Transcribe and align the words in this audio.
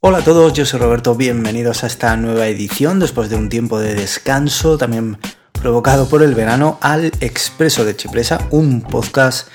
Hola 0.00 0.18
a 0.18 0.24
todos, 0.24 0.52
yo 0.52 0.66
soy 0.66 0.80
Roberto, 0.80 1.14
bienvenidos 1.14 1.84
a 1.84 1.86
esta 1.86 2.16
nueva 2.16 2.48
edición 2.48 2.98
después 2.98 3.30
de 3.30 3.36
un 3.36 3.48
tiempo 3.48 3.78
de 3.78 3.94
descanso, 3.94 4.76
también 4.76 5.16
provocado 5.62 6.08
por 6.08 6.24
el 6.24 6.34
verano, 6.34 6.76
al 6.80 7.12
Expreso 7.20 7.84
de 7.84 7.94
Chipresa, 7.94 8.48
un 8.50 8.82
podcast 8.82 9.46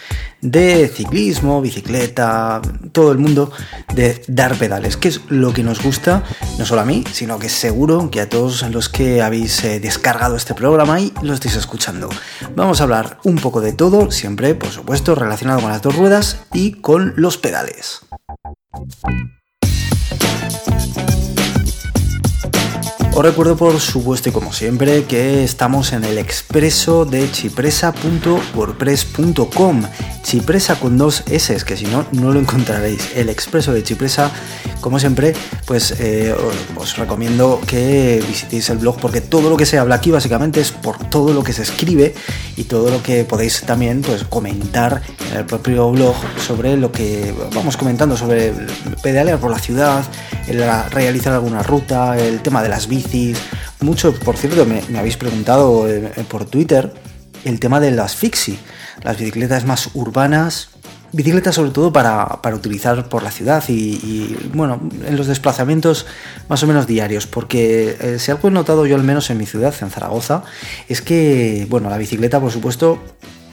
de 0.41 0.87
ciclismo, 0.87 1.61
bicicleta, 1.61 2.61
todo 2.93 3.11
el 3.11 3.17
mundo 3.17 3.51
de 3.93 4.23
dar 4.27 4.55
pedales, 4.55 4.95
que 4.95 5.09
es 5.09 5.21
lo 5.27 5.51
que 5.51 5.63
nos 5.63 5.83
gusta, 5.83 6.23
no 6.57 6.65
solo 6.65 6.81
a 6.81 6.85
mí, 6.85 7.03
sino 7.11 7.37
que 7.39 7.49
seguro 7.49 8.09
que 8.09 8.21
a 8.21 8.29
todos 8.29 8.61
los 8.71 8.87
que 8.87 9.21
habéis 9.21 9.61
eh, 9.65 9.81
descargado 9.81 10.37
este 10.37 10.53
programa 10.53 11.01
y 11.01 11.11
lo 11.21 11.33
estáis 11.33 11.57
escuchando. 11.57 12.07
Vamos 12.55 12.79
a 12.79 12.85
hablar 12.85 13.19
un 13.25 13.35
poco 13.35 13.59
de 13.59 13.73
todo, 13.73 14.09
siempre, 14.09 14.55
por 14.55 14.69
supuesto, 14.69 15.13
relacionado 15.13 15.59
con 15.59 15.71
las 15.71 15.81
dos 15.81 15.95
ruedas 15.95 16.39
y 16.53 16.71
con 16.71 17.15
los 17.17 17.37
pedales. 17.37 18.01
Os 23.17 23.25
recuerdo 23.25 23.57
por 23.57 23.79
supuesto 23.79 24.29
y 24.29 24.31
como 24.31 24.53
siempre 24.53 25.05
que 25.05 25.43
estamos 25.43 25.91
en 25.91 26.03
el 26.03 26.19
expreso 26.19 27.03
de 27.03 27.31
chipresa.wordpress.com 27.31 29.83
Chipresa 30.21 30.79
con 30.79 30.99
dos 30.99 31.23
S, 31.25 31.65
que 31.65 31.75
si 31.75 31.85
no, 31.85 32.05
no 32.11 32.31
lo 32.31 32.39
encontraréis. 32.39 33.15
El 33.15 33.29
expreso 33.29 33.73
de 33.73 33.81
Chipresa, 33.81 34.29
como 34.81 34.99
siempre, 34.99 35.33
pues 35.65 35.95
eh, 35.99 36.35
os 36.75 36.97
recomiendo 36.97 37.61
que 37.65 38.23
visitéis 38.27 38.69
el 38.69 38.77
blog 38.77 38.99
porque 38.99 39.21
todo 39.21 39.49
lo 39.49 39.57
que 39.57 39.65
se 39.65 39.77
habla 39.77 39.95
aquí 39.95 40.11
básicamente 40.11 40.61
es 40.61 40.71
por 40.71 40.97
todo 41.09 41.33
lo 41.33 41.43
que 41.43 41.53
se 41.53 41.63
escribe 41.63 42.13
y 42.55 42.65
todo 42.65 42.89
lo 42.89 43.01
que 43.03 43.23
podéis 43.23 43.61
también 43.61 44.01
pues, 44.01 44.23
comentar 44.23 45.01
en 45.31 45.37
el 45.37 45.45
propio 45.45 45.91
blog 45.91 46.15
sobre 46.45 46.77
lo 46.77 46.91
que 46.91 47.33
vamos 47.53 47.77
comentando 47.77 48.15
sobre 48.17 48.53
pedalear 49.03 49.39
por 49.39 49.51
la 49.51 49.59
ciudad, 49.59 50.03
el 50.47 50.63
realizar 50.91 51.33
alguna 51.33 51.63
ruta, 51.63 52.17
el 52.17 52.41
tema 52.41 52.63
de 52.63 52.69
las 52.69 52.87
bicis. 52.87 53.37
Mucho, 53.79 54.13
por 54.13 54.37
cierto, 54.37 54.65
me, 54.65 54.81
habéis 54.97 55.17
preguntado 55.17 55.87
eh, 55.89 56.11
por 56.27 56.45
Twitter 56.45 56.93
el 57.45 57.59
tema 57.59 57.79
de 57.79 57.91
las 57.91 58.15
fixie 58.15 58.57
las 59.03 59.17
bicicletas 59.17 59.65
más 59.65 59.89
urbanas, 59.93 60.69
bicicletas 61.11 61.55
sobre 61.55 61.71
todo 61.71 61.91
para, 61.91 62.39
utilizar 62.53 63.07
por 63.09 63.23
la 63.23 63.31
ciudad 63.31 63.63
y, 63.67 64.35
bueno, 64.53 64.79
en 65.05 65.15
los 65.17 65.27
desplazamientos 65.27 66.05
más 66.49 66.63
o 66.63 66.67
menos 66.67 66.87
diarios, 66.87 67.27
porque 67.27 67.97
eh, 67.99 68.19
si 68.19 68.31
algo 68.31 68.47
he 68.47 68.51
notado 68.51 68.85
yo 68.85 68.95
al 68.95 69.03
menos 69.03 69.29
en 69.29 69.37
mi 69.37 69.45
ciudad, 69.45 69.73
en 69.81 69.89
Zaragoza, 69.89 70.43
es 70.87 71.01
que, 71.01 71.65
bueno, 71.69 71.89
la 71.89 71.97
bicicleta 71.97 72.39
por 72.39 72.51
supuesto 72.51 72.99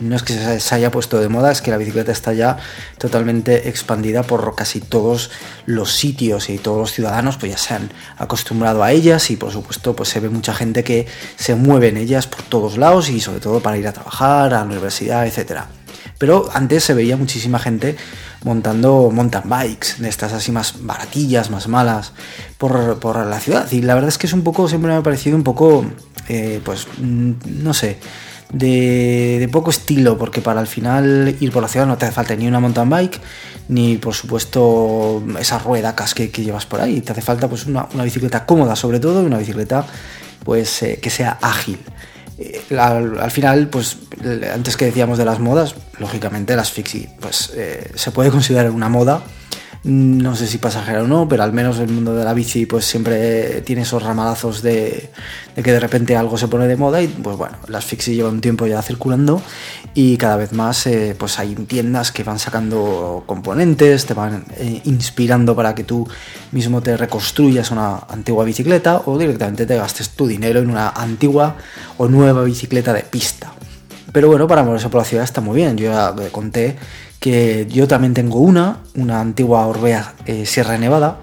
no 0.00 0.16
es 0.16 0.22
que 0.22 0.60
se 0.60 0.74
haya 0.74 0.90
puesto 0.90 1.20
de 1.20 1.28
moda, 1.28 1.52
es 1.52 1.62
que 1.62 1.70
la 1.70 1.76
bicicleta 1.76 2.12
está 2.12 2.32
ya 2.32 2.58
totalmente 2.98 3.68
expandida 3.68 4.22
por 4.24 4.54
casi 4.54 4.80
todos 4.80 5.30
los 5.66 5.92
sitios 5.92 6.50
y 6.50 6.58
todos 6.58 6.78
los 6.78 6.92
ciudadanos 6.92 7.36
pues 7.36 7.52
ya 7.52 7.58
se 7.58 7.74
han 7.74 7.90
acostumbrado 8.16 8.82
a 8.82 8.90
ellas 8.90 9.30
y 9.30 9.36
por 9.36 9.52
supuesto 9.52 9.94
pues 9.94 10.08
se 10.08 10.20
ve 10.20 10.28
mucha 10.28 10.52
gente 10.52 10.82
que 10.82 11.06
se 11.36 11.54
mueve 11.54 11.88
en 11.88 11.96
ellas 11.96 12.26
por 12.26 12.42
todos 12.42 12.76
lados 12.76 13.08
y 13.08 13.20
sobre 13.20 13.40
todo 13.40 13.60
para 13.60 13.78
ir 13.78 13.86
a 13.86 13.92
trabajar, 13.92 14.52
a 14.54 14.60
la 14.60 14.64
universidad, 14.64 15.26
etcétera. 15.26 15.68
Pero 16.18 16.48
antes 16.52 16.84
se 16.84 16.94
veía 16.94 17.16
muchísima 17.16 17.58
gente 17.58 17.96
montando 18.44 19.10
mountain 19.10 19.48
bikes, 19.48 19.96
de 19.98 20.08
estas 20.08 20.32
así 20.32 20.52
más 20.52 20.74
baratillas, 20.80 21.50
más 21.50 21.66
malas, 21.66 22.12
por, 22.58 22.98
por 23.00 23.24
la 23.26 23.40
ciudad. 23.40 23.70
Y 23.72 23.82
la 23.82 23.94
verdad 23.94 24.08
es 24.08 24.18
que 24.18 24.26
es 24.26 24.32
un 24.32 24.42
poco, 24.42 24.68
siempre 24.68 24.90
me 24.90 24.96
ha 24.96 25.02
parecido 25.02 25.36
un 25.36 25.42
poco, 25.42 25.84
eh, 26.28 26.60
pues, 26.64 26.86
mm, 26.98 27.32
no 27.62 27.74
sé, 27.74 27.98
de, 28.52 29.48
poco 29.50 29.70
estilo, 29.70 30.16
porque 30.18 30.40
para 30.40 30.60
al 30.60 30.66
final 30.66 31.36
ir 31.40 31.52
por 31.52 31.62
la 31.62 31.68
ciudad 31.68 31.86
no 31.86 31.96
te 31.96 32.06
hace 32.06 32.14
falta 32.14 32.36
ni 32.36 32.46
una 32.46 32.60
mountain 32.60 32.88
bike, 32.88 33.20
ni 33.68 33.96
por 33.96 34.14
supuesto 34.14 35.22
esas 35.38 35.62
ruedacas 35.62 36.14
que, 36.14 36.30
que 36.30 36.42
llevas 36.42 36.66
por 36.66 36.80
ahí. 36.80 37.00
Te 37.00 37.12
hace 37.12 37.22
falta 37.22 37.48
pues 37.48 37.66
una, 37.66 37.86
bicicleta 38.02 38.46
cómoda 38.46 38.76
sobre 38.76 39.00
todo 39.00 39.22
y 39.22 39.26
una 39.26 39.38
bicicleta 39.38 39.86
pues 40.44 40.82
eh, 40.82 40.98
que 41.00 41.10
sea 41.10 41.38
ágil. 41.40 41.78
Eh, 42.38 42.60
al, 42.78 43.30
final, 43.30 43.68
pues 43.68 43.96
antes 44.52 44.76
que 44.76 44.86
decíamos 44.86 45.18
de 45.18 45.24
las 45.24 45.38
modas, 45.38 45.74
lógicamente 45.98 46.56
las 46.56 46.70
fixie, 46.70 47.08
pues 47.20 47.52
eh, 47.54 47.92
se 47.94 48.10
puede 48.10 48.30
considerar 48.30 48.70
una 48.70 48.88
moda 48.88 49.22
no 49.84 50.34
sé 50.34 50.46
si 50.46 50.56
pasajera 50.56 51.02
o 51.02 51.06
no, 51.06 51.28
pero 51.28 51.42
al 51.42 51.52
menos 51.52 51.78
el 51.78 51.88
mundo 51.88 52.14
de 52.14 52.24
la 52.24 52.32
bici 52.32 52.64
pues 52.64 52.86
siempre 52.86 53.60
tiene 53.60 53.82
esos 53.82 54.02
ramalazos 54.02 54.62
de, 54.62 55.10
que 55.54 55.72
de 55.72 55.78
repente 55.78 56.16
algo 56.16 56.38
se 56.38 56.48
pone 56.48 56.66
de 56.66 56.76
moda 56.76 57.02
y 57.02 57.08
pues 57.08 57.36
bueno, 57.36 57.58
las 57.68 57.84
Fixie 57.84 58.14
llevan 58.14 58.34
un 58.34 58.40
tiempo 58.40 58.66
ya 58.66 58.80
circulando 58.80 59.42
y 59.92 60.16
cada 60.16 60.36
vez 60.36 60.52
más 60.54 60.86
eh, 60.86 61.14
pues 61.18 61.38
hay 61.38 61.54
tiendas 61.54 62.12
que 62.12 62.24
van 62.24 62.38
sacando 62.38 63.24
componentes, 63.26 64.06
te 64.06 64.14
van 64.14 64.46
eh, 64.56 64.80
inspirando 64.84 65.54
para 65.54 65.74
que 65.74 65.84
tú 65.84 66.08
mismo 66.52 66.80
te 66.80 66.96
reconstruyas 66.96 67.70
una 67.70 67.98
antigua 68.08 68.44
bicicleta 68.44 69.02
o 69.04 69.18
directamente 69.18 69.66
te 69.66 69.76
gastes 69.76 70.10
tu 70.10 70.26
dinero 70.26 70.60
en 70.60 70.70
una 70.70 70.88
antigua 70.88 71.56
o 71.98 72.08
nueva 72.08 72.42
bicicleta 72.42 72.94
de 72.94 73.02
pista. 73.02 73.52
Pero 74.14 74.28
bueno, 74.28 74.46
para 74.46 74.62
moverse 74.62 74.88
por 74.88 75.00
la 75.00 75.04
ciudad 75.04 75.24
está 75.24 75.40
muy 75.40 75.56
bien. 75.56 75.76
Yo 75.76 75.90
ya 75.90 76.14
conté 76.30 76.76
que 77.24 77.66
yo 77.70 77.88
también 77.88 78.12
tengo 78.12 78.40
una, 78.40 78.80
una 78.96 79.18
antigua 79.18 79.66
Orbea 79.66 80.12
eh, 80.26 80.44
Sierra 80.44 80.76
Nevada, 80.76 81.20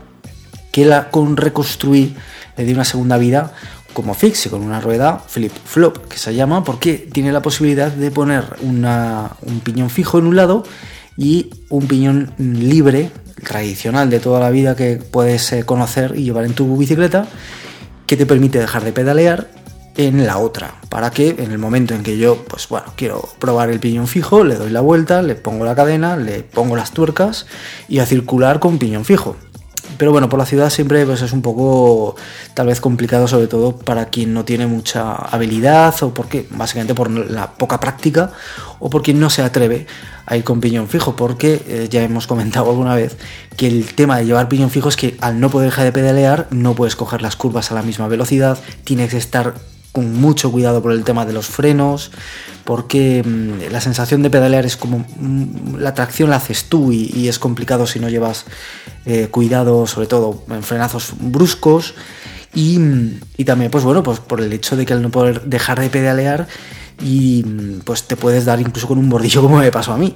que 0.72 0.84
la 0.84 1.12
con 1.12 1.38
reconstruí, 1.38 2.16
le 2.57 2.66
di 2.66 2.73
una 2.73 2.85
segunda 2.85 3.19
vida 3.19 3.53
como 3.94 4.16
fixe, 4.16 4.50
con 4.50 4.63
una 4.63 4.81
rueda 4.81 5.19
flip 5.19 5.51
flop, 5.51 6.07
que 6.07 6.17
se 6.17 6.34
llama, 6.34 6.63
porque 6.63 7.07
tiene 7.13 7.31
la 7.31 7.44
posibilidad 7.44 7.91
de 7.91 8.09
poner 8.09 8.45
un 8.63 9.59
piñón 9.63 9.91
fijo 9.91 10.17
en 10.17 10.25
un 10.25 10.35
lado 10.35 10.63
y 11.17 11.51
un 11.69 11.85
piñón 11.85 12.34
libre, 12.40 13.11
tradicional 13.44 14.09
de 14.09 14.19
toda 14.19 14.40
la 14.40 14.50
vida 14.50 14.75
que 14.75 14.95
puedes 14.95 15.53
eh, 15.53 15.66
conocer 15.66 16.16
y 16.16 16.23
llevar 16.23 16.45
en 16.45 16.56
tu 16.56 16.78
bicicleta, 16.78 17.28
que 18.07 18.17
te 18.17 18.25
permite 18.25 18.57
dejar 18.57 18.84
de 18.84 18.91
pedalear 18.91 19.51
en 19.97 20.25
la 20.25 20.38
otra, 20.38 20.75
para 20.90 21.12
que 21.12 21.35
en 21.40 21.52
el 21.52 21.57
momento 21.57 21.94
en 21.94 22.03
que 22.03 22.18
yo, 22.18 22.38
pues 22.47 22.68
bueno, 22.69 22.88
quiero 22.96 23.28
probar 23.40 23.69
el 23.69 23.79
piñón 23.79 24.07
fijo, 24.07 24.44
le 24.44 24.56
doy 24.56 24.69
la 24.69 24.81
vuelta, 24.81 25.22
le 25.22 25.35
pongo 25.35 25.66
la 25.66 25.75
cadena, 25.75 26.16
le 26.16 26.44
pongo 26.44 26.75
las 26.75 26.91
tuercas 26.91 27.46
y 27.90 28.00
a 28.00 28.06
circular 28.06 28.59
con 28.59 28.78
piñón 28.78 29.06
fijo. 29.06 29.35
Pero 29.97 30.12
bueno, 30.12 30.29
por 30.29 30.40
la 30.40 30.46
ciudad 30.46 30.69
siempre 30.69 31.06
pues, 31.06 31.22
es 31.22 31.34
un 31.34 31.41
poco 31.41 32.16
tal 32.53 32.68
vez 32.68 32.81
complicado, 32.81 33.28
sobre 33.28 33.47
todo 33.47 33.75
para 33.75 34.06
quien 34.06 34.34
no 34.34 34.46
tiene 34.46 34.66
mucha 34.66 35.13
habilidad 35.13 35.94
o 36.02 36.13
porque 36.13 36.47
básicamente 36.50 36.96
por 36.96 37.09
la 37.09 37.52
poca 37.52 37.79
práctica 37.79 38.31
o 38.79 38.90
por 38.90 39.03
quien 39.03 39.19
no 39.19 39.29
se 39.29 39.44
atreve 39.44 39.85
a 40.25 40.38
ir 40.38 40.44
con 40.44 40.62
piñón 40.62 40.88
fijo, 40.88 41.16
porque 41.16 41.62
eh, 41.68 41.88
ya 41.90 42.02
hemos 42.02 42.25
comentado 42.25 42.69
alguna 42.69 42.96
vez 42.96 43.18
que 43.58 43.68
el 43.68 43.94
tema 43.94 44.18
de 44.18 44.25
llevar 44.25 44.47
piñón 44.47 44.69
fijo 44.69 44.90
es 44.90 44.96
que 44.96 45.18
al 45.19 45.40
no 45.40 45.50
poder 45.50 45.69
dejar 45.69 45.85
de 45.85 45.91
pedalear 45.91 46.47
no 46.52 46.73
puedes 46.73 46.96
coger 46.96 47.22
las 47.22 47.35
curvas 47.35 47.72
a 47.72 47.75
la 47.75 47.81
misma 47.81 48.08
velocidad, 48.08 48.58
tienes 48.84 49.12
que 49.12 49.18
estar 49.18 49.56
con 49.91 50.13
mucho 50.13 50.52
cuidado 50.52 50.81
por 50.81 50.91
el 50.91 51.03
tema 51.03 51.25
de 51.25 51.34
los 51.34 51.47
frenos, 51.47 52.12
porque 52.63 53.24
mm, 53.24 53.72
la 53.72 53.81
sensación 53.81 54.24
de 54.24 54.29
pedalear 54.29 54.66
es 54.66 54.78
como 54.78 55.00
mm, 55.00 55.75
la 55.78 55.94
tracción 55.94 56.29
la 56.29 56.38
haces 56.38 56.66
tú 56.66 56.91
y, 56.91 57.28
es 57.28 57.40
complicado 57.40 57.88
si 57.88 58.00
no 58.00 58.09
llevas 58.09 58.46
eh, 59.06 59.28
cuidado, 59.29 59.88
sobre 59.88 60.07
todo 60.07 60.44
en 60.50 60.63
frenazos 60.63 61.13
bruscos. 61.19 61.94
Y, 62.53 62.79
mm, 62.79 63.19
y, 63.38 63.46
también, 63.46 63.72
pues 63.72 63.84
bueno, 63.84 64.03
pues 64.03 64.19
por 64.19 64.41
el 64.41 64.52
hecho 64.53 64.75
de 64.75 64.85
que 64.85 64.94
al 64.94 65.02
no 65.02 65.09
poder 65.09 65.44
dejar 65.44 65.79
de 65.79 65.90
pedalear, 65.90 66.47
y 67.03 67.44
pues 67.84 68.03
te 68.03 68.16
puedes 68.16 68.46
dar 68.46 68.59
incluso 68.59 68.88
con 68.88 68.97
un 68.97 69.09
bordillo 69.09 69.41
como 69.41 69.58
me 69.58 69.72
pasó 69.72 69.94
a 69.94 69.97
mí. 69.97 70.16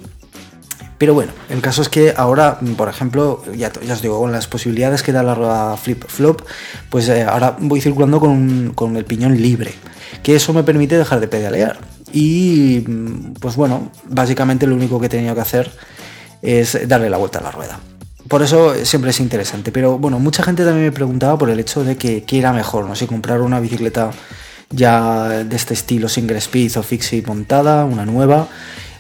Pero 0.97 1.13
bueno, 1.13 1.33
el 1.49 1.61
caso 1.61 1.81
es 1.81 1.89
que 1.89 2.13
ahora, 2.15 2.59
por 2.77 2.87
ejemplo, 2.87 3.43
ya, 3.55 3.71
os 3.91 4.01
digo, 4.01 4.19
con 4.19 4.31
las 4.31 4.47
posibilidades 4.47 5.03
que 5.03 5.11
da 5.11 5.23
la 5.23 5.35
rueda 5.35 5.75
flip-flop, 5.75 6.41
pues 6.89 7.09
eh, 7.09 7.23
ahora 7.23 7.57
voy 7.59 7.81
circulando 7.81 8.19
con, 8.19 8.71
con, 8.73 8.95
el 8.95 9.03
piñón 9.03 9.41
libre, 9.41 9.73
que 10.23 10.35
eso 10.35 10.53
me 10.53 10.63
permite 10.63 10.97
dejar 10.97 11.19
de 11.19 11.27
pedalear. 11.27 11.79
Y 12.13 12.83
mm, 12.87 13.33
pues 13.41 13.57
bueno, 13.57 13.91
básicamente 14.05 14.67
lo 14.67 14.75
único 14.75 14.99
que 14.99 15.07
he 15.07 15.09
tenido 15.09 15.35
que 15.35 15.41
hacer 15.41 15.69
es 16.41 16.87
darle 16.87 17.09
la 17.09 17.17
vuelta 17.17 17.39
a 17.39 17.43
la 17.43 17.51
rueda. 17.51 17.79
Por 18.29 18.41
eso 18.41 18.73
siempre 18.85 19.11
es 19.11 19.19
interesante. 19.19 19.71
Pero 19.71 19.99
bueno, 19.99 20.19
mucha 20.19 20.43
gente 20.43 20.63
también 20.63 20.85
me 20.85 20.91
preguntaba 20.91 21.37
por 21.37 21.49
el 21.49 21.59
hecho 21.59 21.83
de 21.83 21.97
que, 21.97 22.23
que 22.23 22.39
era 22.39 22.53
mejor, 22.53 22.85
no 22.85 22.95
sé, 22.95 23.05
comprar 23.05 23.41
una 23.41 23.59
bicicleta 23.59 24.11
ya 24.69 25.27
de 25.29 25.55
este 25.55 25.73
estilo 25.73 26.09
single 26.09 26.37
speed 26.37 26.77
o 26.77 26.83
fixie 26.83 27.21
montada, 27.21 27.85
una 27.85 28.05
nueva 28.05 28.47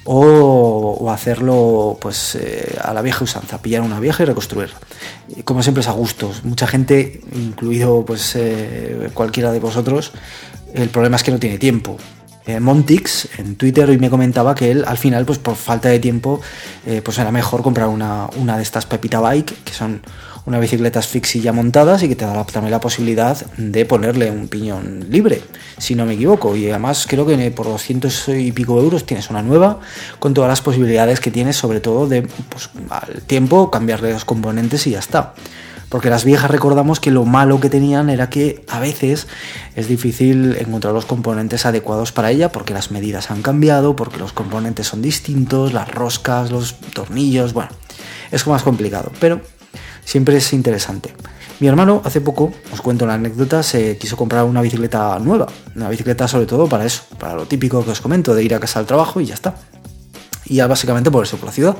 o, 0.05 1.09
hacerlo 1.11 1.97
pues 1.99 2.35
eh, 2.35 2.77
a 2.81 2.93
la 2.93 3.01
vieja 3.01 3.23
usanza, 3.23 3.61
pillar 3.61 3.81
una 3.81 3.99
vieja 3.99 4.23
y 4.23 4.25
reconstruir. 4.27 4.69
Como 5.43 5.63
siempre 5.63 5.81
es 5.81 5.87
a 5.87 5.91
gustos. 5.91 6.43
Mucha 6.43 6.67
gente, 6.67 7.21
incluido 7.33 8.05
pues 8.05 8.35
eh, 8.35 9.09
cualquiera 9.13 9.51
de 9.51 9.59
vosotros, 9.59 10.11
el 10.73 10.89
problema 10.89 11.17
es 11.17 11.23
que 11.23 11.31
no 11.31 11.39
tiene 11.39 11.57
tiempo. 11.57 11.97
Eh, 12.45 12.59
Montix 12.59 13.27
en 13.39 13.55
Twitter 13.55 13.89
hoy 13.89 13.97
me 13.97 14.11
comentaba 14.11 14.53
que 14.53 14.69
él 14.69 14.85
al 14.87 14.99
final 14.99 15.25
pues 15.25 15.39
por 15.39 15.55
falta 15.55 15.89
de 15.89 15.97
tiempo 15.97 16.41
pues 17.03 17.17
era 17.17 17.31
mejor 17.31 17.63
comprar 17.63 17.87
una, 17.87 18.29
una 18.37 18.57
de 18.57 18.61
estas 18.61 18.85
Pepita 18.85 19.19
Bike 19.19 19.63
que 19.63 19.73
son 19.73 20.01
unas 20.45 20.61
bicicletas 20.61 21.07
fixie 21.07 21.41
ya 21.41 21.51
montadas 21.51 22.03
y 22.03 22.07
que 22.07 22.15
te 22.15 22.25
da 22.25 22.43
también 22.45 22.71
la 22.71 22.79
posibilidad 22.79 23.35
de 23.57 23.85
ponerle 23.85 24.29
un 24.29 24.47
piñón 24.47 25.07
libre, 25.09 25.41
si 25.77 25.95
no 25.95 26.05
me 26.05 26.13
equivoco. 26.13 26.55
Y 26.55 26.69
además 26.69 27.07
creo 27.09 27.25
que 27.25 27.51
por 27.51 27.65
200 27.65 28.29
y 28.29 28.51
pico 28.51 28.79
euros 28.79 29.05
tienes 29.05 29.29
una 29.29 29.41
nueva 29.41 29.79
con 30.19 30.33
todas 30.33 30.49
las 30.49 30.61
posibilidades 30.61 31.19
que 31.19 31.31
tienes, 31.31 31.55
sobre 31.55 31.79
todo 31.79 32.07
de 32.07 32.23
pues, 32.49 32.69
al 32.89 33.21
tiempo 33.23 33.71
cambiarle 33.71 34.13
los 34.13 34.25
componentes 34.25 34.85
y 34.87 34.91
ya 34.91 34.99
está. 34.99 35.33
Porque 35.89 36.09
las 36.09 36.25
viejas 36.25 36.49
recordamos 36.49 36.99
que 36.99 37.11
lo 37.11 37.25
malo 37.25 37.59
que 37.59 37.69
tenían 37.69 38.09
era 38.09 38.29
que 38.29 38.63
a 38.67 38.79
veces 38.79 39.27
es 39.75 39.87
difícil 39.87 40.57
encontrar 40.59 40.93
los 40.93 41.05
componentes 41.05 41.65
adecuados 41.65 42.11
para 42.11 42.31
ella 42.31 42.51
porque 42.51 42.73
las 42.73 42.91
medidas 42.91 43.31
han 43.31 43.41
cambiado, 43.41 43.95
porque 43.95 44.17
los 44.17 44.33
componentes 44.33 44.87
son 44.87 45.01
distintos, 45.01 45.73
las 45.73 45.89
roscas, 45.89 46.51
los 46.51 46.75
tornillos, 46.93 47.53
bueno, 47.53 47.69
es 48.31 48.45
más 48.47 48.63
complicado, 48.63 49.11
pero 49.19 49.41
siempre 50.05 50.37
es 50.37 50.53
interesante. 50.53 51.13
Mi 51.59 51.67
hermano 51.67 52.01
hace 52.03 52.19
poco, 52.19 52.51
os 52.71 52.81
cuento 52.81 53.05
la 53.05 53.13
anécdota, 53.13 53.63
se 53.63 53.97
quiso 53.97 54.17
comprar 54.17 54.43
una 54.43 54.61
bicicleta 54.61 55.17
nueva, 55.19 55.47
una 55.75 55.89
bicicleta 55.89 56.27
sobre 56.27 56.45
todo 56.45 56.67
para 56.67 56.85
eso, 56.85 57.03
para 57.17 57.33
lo 57.33 57.45
típico 57.45 57.83
que 57.83 57.91
os 57.91 58.01
comento, 58.01 58.35
de 58.35 58.43
ir 58.43 58.53
a 58.53 58.59
casa 58.59 58.79
al 58.79 58.85
trabajo 58.85 59.21
y 59.21 59.25
ya 59.25 59.33
está. 59.33 59.55
Y 60.45 60.55
ya 60.55 60.67
básicamente 60.67 61.09
por 61.09 61.23
eso, 61.23 61.37
por 61.37 61.47
la 61.47 61.53
ciudad. 61.53 61.77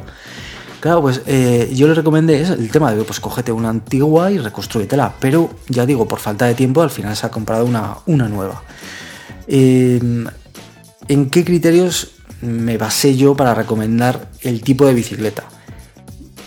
Claro, 0.79 1.01
pues 1.01 1.21
eh, 1.25 1.71
yo 1.73 1.87
le 1.87 1.93
recomendé 1.93 2.41
el 2.41 2.69
tema 2.71 2.93
de, 2.93 3.03
pues 3.03 3.19
cógete 3.19 3.51
una 3.51 3.69
antigua 3.69 4.31
y 4.31 4.37
reconstruyetela, 4.37 5.15
pero 5.19 5.49
ya 5.67 5.85
digo, 5.85 6.07
por 6.07 6.19
falta 6.19 6.45
de 6.45 6.53
tiempo, 6.53 6.81
al 6.81 6.89
final 6.89 7.15
se 7.15 7.25
ha 7.25 7.31
comprado 7.31 7.65
una, 7.65 7.97
una 8.05 8.29
nueva. 8.29 8.63
Em, 9.47 10.25
¿En 11.07 11.29
qué 11.29 11.43
criterios 11.43 12.11
me 12.41 12.77
basé 12.77 13.15
yo 13.15 13.35
para 13.35 13.53
recomendar 13.53 14.29
el 14.41 14.61
tipo 14.61 14.85
de 14.85 14.93
bicicleta? 14.93 15.43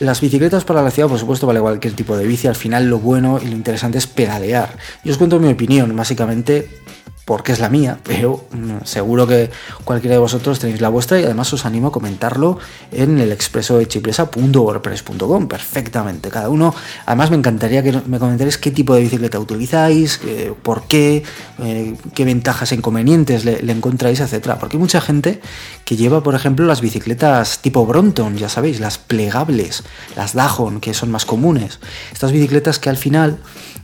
Las 0.00 0.20
bicicletas 0.20 0.64
para 0.64 0.82
la 0.82 0.92
ciudad, 0.92 1.08
por 1.08 1.18
supuesto, 1.18 1.46
vale 1.46 1.58
igual 1.58 1.80
que 1.80 1.88
el 1.88 1.94
tipo 1.94 2.16
de 2.16 2.24
bici. 2.24 2.46
Al 2.46 2.54
final, 2.54 2.88
lo 2.88 3.00
bueno 3.00 3.40
y 3.42 3.46
lo 3.46 3.56
interesante 3.56 3.98
es 3.98 4.06
pedalear. 4.06 4.76
Y 5.02 5.10
os 5.10 5.18
cuento 5.18 5.40
mi 5.40 5.48
opinión. 5.48 5.94
Básicamente, 5.96 6.68
porque 7.28 7.52
es 7.52 7.60
la 7.60 7.68
mía, 7.68 7.98
pero 8.04 8.46
mm, 8.52 8.86
seguro 8.86 9.26
que 9.26 9.50
cualquiera 9.84 10.14
de 10.14 10.18
vosotros 10.18 10.58
tenéis 10.58 10.80
la 10.80 10.88
vuestra 10.88 11.20
y 11.20 11.24
además 11.24 11.52
os 11.52 11.66
animo 11.66 11.88
a 11.88 11.92
comentarlo 11.92 12.58
en 12.90 13.18
el 13.18 13.32
expreso 13.32 13.76
de 13.76 13.86
chipresa.wordpress.com 13.86 15.46
perfectamente. 15.46 16.30
Cada 16.30 16.48
uno, 16.48 16.74
además 17.04 17.30
me 17.30 17.36
encantaría 17.36 17.82
que 17.82 17.92
me 18.06 18.18
comentarais 18.18 18.56
qué 18.56 18.70
tipo 18.70 18.94
de 18.94 19.02
bicicleta 19.02 19.38
utilizáis, 19.38 20.22
por 20.62 20.84
qué, 20.84 21.22
eh, 21.58 21.96
qué 22.14 22.24
ventajas 22.24 22.72
e 22.72 22.76
inconvenientes 22.76 23.44
le, 23.44 23.60
encontráis, 23.72 24.20
etcétera. 24.20 24.58
Porque 24.58 24.78
hay 24.78 24.80
mucha 24.80 25.02
gente 25.02 25.42
que 25.84 25.96
lleva, 25.96 26.22
por 26.22 26.34
ejemplo, 26.34 26.64
las 26.64 26.80
bicicletas 26.80 27.60
tipo 27.60 27.84
Bronton, 27.84 28.38
ya 28.38 28.48
sabéis, 28.48 28.80
las 28.80 28.96
plegables, 28.96 29.82
las 30.16 30.32
Dajon, 30.32 30.80
que 30.80 30.94
son 30.94 31.10
más 31.10 31.26
comunes. 31.26 31.78
Estas 32.10 32.32
bicicletas 32.32 32.78
que 32.78 32.88
al 32.88 32.96
final 32.96 33.36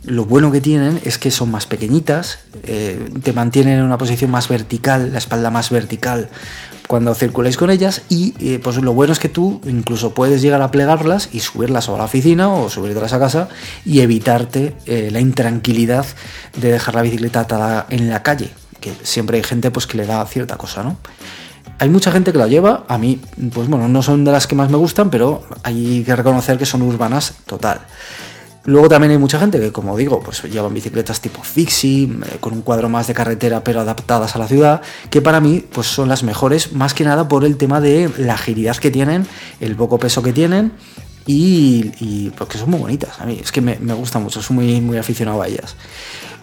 lo 0.07 0.25
bueno 0.25 0.53
que 0.53 0.61
tienen 0.61 1.01
es 1.05 1.19
que 1.19 1.31
son 1.31 1.51
más 1.51 1.67
pequeñitas, 1.67 2.39
eh, 2.65 3.11
te 3.23 3.33
mantienen 3.33 3.79
en 3.79 3.85
una 3.85 3.99
posición 3.99 4.31
más 4.31 4.49
vertical, 4.49 5.13
la 5.13 5.19
espalda 5.19 5.51
más 5.51 5.71
vertical 5.71 6.29
cuando 6.87 7.15
circuláis 7.15 7.57
con 7.57 7.71
ellas 7.71 8.03
y 8.09 8.35
eh, 8.41 8.61
pues 8.63 8.77
lo 8.77 8.93
bueno 8.93 9.13
es 9.13 9.19
que 9.19 9.29
tú 9.29 9.61
incluso 9.65 10.13
puedes 10.13 10.43
llegar 10.43 10.61
a 10.63 10.71
plegarlas 10.71 11.31
y 11.33 11.41
subirlas 11.41 11.89
a 11.89 11.97
la 11.97 12.05
oficina 12.05 12.53
o 12.53 12.69
subirlas 12.69 13.13
a 13.13 13.19
casa 13.19 13.49
y 13.85 14.01
evitarte 14.01 14.77
eh, 14.87 15.09
la 15.11 15.21
intranquilidad 15.21 16.07
de 16.57 16.73
dejar 16.73 16.95
la 16.95 17.03
bicicleta 17.03 17.41
atada 17.41 17.87
en 17.89 18.11
la 18.11 18.23
calle, 18.23 18.51
que 18.81 18.93
siempre 19.03 19.39
hay 19.39 19.43
gente 19.43 19.71
pues 19.71 19.87
que 19.87 19.97
le 19.97 20.07
da 20.07 20.25
cierta 20.27 20.57
cosa, 20.57 20.83
¿no? 20.83 20.99
Hay 21.79 21.89
mucha 21.89 22.13
gente 22.13 22.31
que 22.31 22.39
la 22.39 22.47
lleva, 22.47 22.85
a 22.87 22.99
mí, 22.99 23.21
pues 23.53 23.69
bueno, 23.69 23.89
no 23.89 24.01
son 24.01 24.25
de 24.25 24.31
las 24.31 24.47
que 24.47 24.55
más 24.55 24.71
me 24.71 24.77
gustan, 24.77 25.11
pero 25.11 25.43
hay 25.65 26.05
que 26.05 26.15
reconocer 26.15 26.57
que 26.57 26.67
son 26.67 26.83
urbanas 26.83 27.35
total. 27.47 27.81
Luego 28.67 28.89
también 28.89 29.13
hay 29.13 29.19
mucha 29.19 29.39
gente 29.39 29.61
que, 29.61 29.73
como 29.73 29.97
digo, 29.97 30.21
pues 30.21 30.43
llevan 30.45 30.73
bicicletas 30.73 31.21
tipo 31.21 31.43
fixie, 31.43 32.05
eh, 32.05 32.37
con 32.41 32.55
un 32.55 32.63
cuadro 32.63 32.89
más 32.89 33.07
de 33.07 33.15
carretera 33.15 33.63
pero 33.63 33.81
adaptadas 33.81 34.35
a 34.37 34.39
la 34.39 34.49
ciudad, 34.49 34.81
que 35.11 35.21
para 35.21 35.41
mí 35.41 35.63
pues 35.71 35.87
son 35.87 36.09
las 36.09 36.23
mejores, 36.23 36.73
más 36.73 36.95
que 36.95 37.05
nada 37.05 37.29
por 37.29 37.45
el 37.45 37.59
tema 37.59 37.81
de 37.81 38.11
la 38.17 38.35
agilidad 38.35 38.77
que 38.77 38.91
tienen, 38.91 39.27
el 39.61 39.77
poco 39.77 39.99
peso 39.99 40.23
que 40.23 40.33
tienen 40.33 40.73
y, 41.27 42.31
porque 42.39 42.57
son 42.57 42.71
muy 42.71 42.81
bonitas. 42.81 43.21
A 43.21 43.27
mí 43.27 43.39
es 43.43 43.53
que 43.53 43.61
me, 43.61 43.79
me 43.81 43.93
gusta 43.93 44.19
mucho, 44.19 44.41
soy 44.41 44.57
muy, 44.57 44.81
muy 44.81 44.97
aficionado 44.97 45.43
a 45.43 45.49
ellas. 45.49 45.77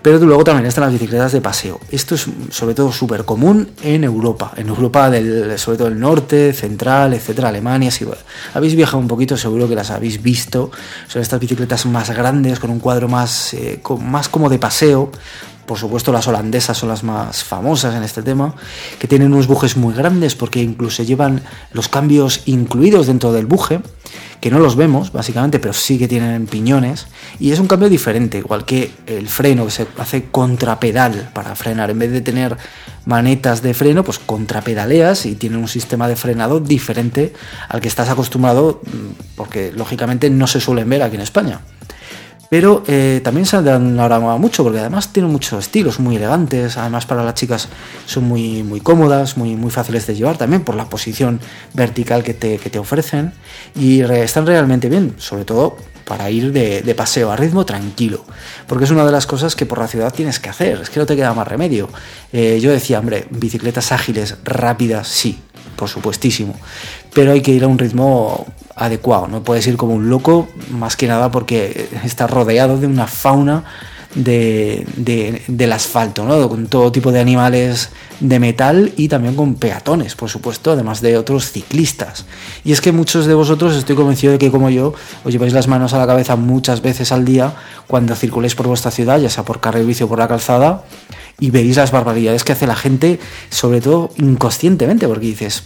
Pero 0.02 0.18
luego 0.20 0.44
también 0.44 0.66
están 0.66 0.86
las 0.86 0.94
bicicletas 0.94 1.32
de 1.32 1.42
paseo. 1.42 1.80
Esto 1.92 2.16
es 2.16 2.26
sobre 2.50 2.74
todo 2.74 2.92
súper 2.92 3.24
común 3.24 3.70
en 3.84 4.04
Europa, 4.04 4.54
en 4.58 4.70
Europa 4.70 5.10
del, 5.10 5.58
sobre 5.60 5.78
todo 5.78 5.88
el 5.90 6.00
norte, 6.00 6.54
central, 6.54 7.14
etcétera, 7.14 7.50
Alemania. 7.50 7.92
Si 7.92 8.06
habéis 8.54 8.76
viajado 8.76 8.98
un 8.98 9.08
poquito, 9.08 9.38
seguro 9.38 9.68
que 9.70 9.76
las 9.76 9.92
habéis 9.92 10.22
visto. 10.22 10.72
Son 11.08 11.22
estas 11.22 11.40
bicicletas 11.40 11.86
más 11.86 12.10
grandes, 12.10 12.60
con 12.60 12.72
un 12.72 12.80
cuadro 12.80 13.08
más, 13.08 13.54
eh, 13.54 13.82
más 14.00 14.28
como 14.28 14.50
de 14.50 14.58
paseo, 14.58 15.12
por 15.66 15.78
supuesto 15.78 16.12
las 16.12 16.28
holandesas 16.28 16.78
son 16.78 16.90
las 16.90 17.04
más 17.04 17.44
famosas 17.44 17.96
en 17.96 18.04
este 18.04 18.24
tema, 18.24 18.56
que 19.00 19.08
tienen 19.08 19.34
unos 19.34 19.48
bujes 19.48 19.78
muy 19.78 19.94
grandes 19.94 20.36
porque 20.36 20.62
incluso 20.62 21.04
llevan 21.04 21.42
los 21.74 21.88
cambios 21.88 22.42
incluidos 22.46 23.08
dentro 23.08 23.32
del 23.32 23.46
buje, 23.46 23.82
que 24.42 24.50
no 24.50 24.60
los 24.60 24.76
vemos 24.76 25.12
básicamente, 25.12 25.60
pero 25.60 25.74
sí 25.74 25.98
que 26.00 26.08
tienen 26.08 26.48
piñones, 26.48 27.08
y 27.40 27.52
es 27.52 27.60
un 27.60 27.68
cambio 27.68 27.90
diferente, 27.90 28.40
igual 28.40 28.66
que 28.66 28.92
el 29.06 29.28
freno 29.28 29.66
que 29.66 29.72
se 29.72 29.88
hace 29.98 30.26
contrapedal 30.32 31.30
para 31.34 31.56
frenar, 31.56 31.92
en 31.92 32.00
vez 32.00 32.12
de 32.12 32.22
tener 32.22 32.58
manetas 33.06 33.62
de 33.62 33.74
freno, 33.74 34.04
pues 34.04 34.20
contrapedaleas 34.20 35.26
y 35.26 35.36
tienen 35.36 35.60
un 35.60 35.68
sistema 35.68 36.08
de 36.08 36.16
frenado 36.16 36.60
diferente 36.60 37.34
al 37.70 37.82
que 37.82 37.88
estás 37.88 38.10
acostumbrado, 38.10 38.82
mm, 38.84 39.36
porque 39.36 39.72
lógicamente 39.72 40.30
no 40.30 40.48
se 40.48 40.60
suelen 40.60 40.90
ver 40.90 41.04
aquí 41.04 41.16
en 41.16 41.22
España. 41.22 41.62
Pero 42.52 42.84
eh, 42.86 43.22
también 43.24 43.46
se 43.46 43.56
han 43.56 43.98
ahora 43.98 44.20
mucho 44.20 44.62
porque 44.62 44.80
además 44.80 45.14
tienen 45.14 45.32
muchos 45.32 45.58
estilos 45.58 46.02
muy 46.02 46.18
elegantes. 46.18 46.76
Además, 46.76 47.06
para 47.06 47.24
las 47.24 47.34
chicas 47.34 47.70
son 48.06 48.26
muy, 48.26 48.62
muy 48.62 48.82
cómodas, 48.82 49.38
muy, 49.38 49.56
muy 49.56 49.72
fáciles 49.72 50.06
de 50.06 50.16
llevar 50.16 50.38
también 50.38 50.66
por 50.66 50.76
la 50.76 50.90
posición 50.90 51.40
vertical 51.74 52.24
que 52.24 52.34
te, 52.34 52.58
que 52.58 52.70
te 52.70 52.78
ofrecen. 52.78 53.32
Y 53.74 54.02
están 54.02 54.46
realmente 54.46 54.90
bien, 54.90 55.16
sobre 55.18 55.46
todo 55.46 55.78
para 56.04 56.30
ir 56.30 56.52
de, 56.52 56.94
paseo 56.94 57.32
a 57.32 57.38
ritmo 57.38 57.66
tranquilo. 57.66 58.26
Porque 58.68 58.84
es 58.84 58.92
una 58.92 59.06
de 59.06 59.14
las 59.14 59.26
cosas 59.26 59.56
que 59.56 59.66
por 59.66 59.80
la 59.80 59.88
ciudad 59.88 60.14
tienes 60.14 60.38
que 60.42 60.50
hacer, 60.50 60.82
es 60.82 60.90
que 60.90 61.00
no 61.00 61.06
te 61.06 61.16
queda 61.16 61.34
más 61.34 61.48
remedio. 61.48 61.88
Eh, 62.34 62.60
yo 62.62 62.70
decía, 62.70 63.00
hombre, 63.00 63.28
bicicletas 63.30 63.94
ágiles, 63.94 64.36
rápidas, 64.44 65.08
sí, 65.08 65.40
por 65.78 65.88
supuestísimo. 65.88 66.60
Pero 67.14 67.32
hay 67.32 67.42
que 67.42 67.52
ir 67.52 67.64
a 67.64 67.68
un 67.68 67.78
ritmo 67.78 68.46
adecuado, 68.76 69.28
no 69.28 69.44
puedes 69.44 69.66
ir 69.68 69.78
como 69.78 69.94
un 69.94 70.10
loco, 70.10 70.48
más 70.72 70.96
que 70.96 71.08
nada 71.08 71.32
porque 71.32 71.90
estás 72.04 72.30
rodeado 72.30 72.78
de 72.78 72.88
una 72.88 73.08
fauna 73.08 73.64
de, 74.16 75.42
del 75.48 75.72
asfalto, 75.72 76.26
¿no? 76.26 76.50
con 76.50 76.68
todo 76.68 76.92
tipo 76.92 77.12
de 77.12 77.20
animales 77.20 77.90
de 78.20 78.40
metal 78.40 78.92
y 78.98 79.08
también 79.08 79.36
con 79.36 79.56
peatones, 79.56 80.16
por 80.16 80.30
supuesto, 80.30 80.72
además 80.72 81.02
de 81.02 81.18
otros 81.18 81.52
ciclistas. 81.52 82.26
Y 82.64 82.72
es 82.72 82.82
que 82.82 82.92
muchos 82.92 83.26
de 83.26 83.34
vosotros 83.34 83.76
estoy 83.76 83.96
convencido 83.96 84.34
de 84.34 84.40
que 84.40 84.52
como 84.52 84.70
yo 84.70 84.94
os 85.24 85.32
lleváis 85.32 85.54
las 85.54 85.68
manos 85.68 85.94
a 85.94 85.98
la 85.98 86.08
cabeza 86.08 86.36
muchas 86.36 86.82
veces 86.82 87.12
al 87.12 87.26
día 87.26 87.56
cuando 87.88 88.16
circuléis 88.16 88.56
por 88.56 88.68
vuestra 88.68 88.92
ciudad, 88.92 89.20
ya 89.20 89.30
sea 89.30 89.44
por 89.44 89.60
carril 89.60 89.96
o 90.02 90.08
por 90.08 90.20
la 90.20 90.28
calzada, 90.28 90.84
y 91.40 91.50
veis 91.50 91.78
las 91.78 91.92
barbaridades 91.92 92.44
que 92.44 92.52
hace 92.52 92.68
la 92.68 92.76
gente, 92.76 93.20
sobre 93.50 93.82
todo 93.82 94.12
inconscientemente, 94.18 95.08
porque 95.08 95.26
dices, 95.26 95.64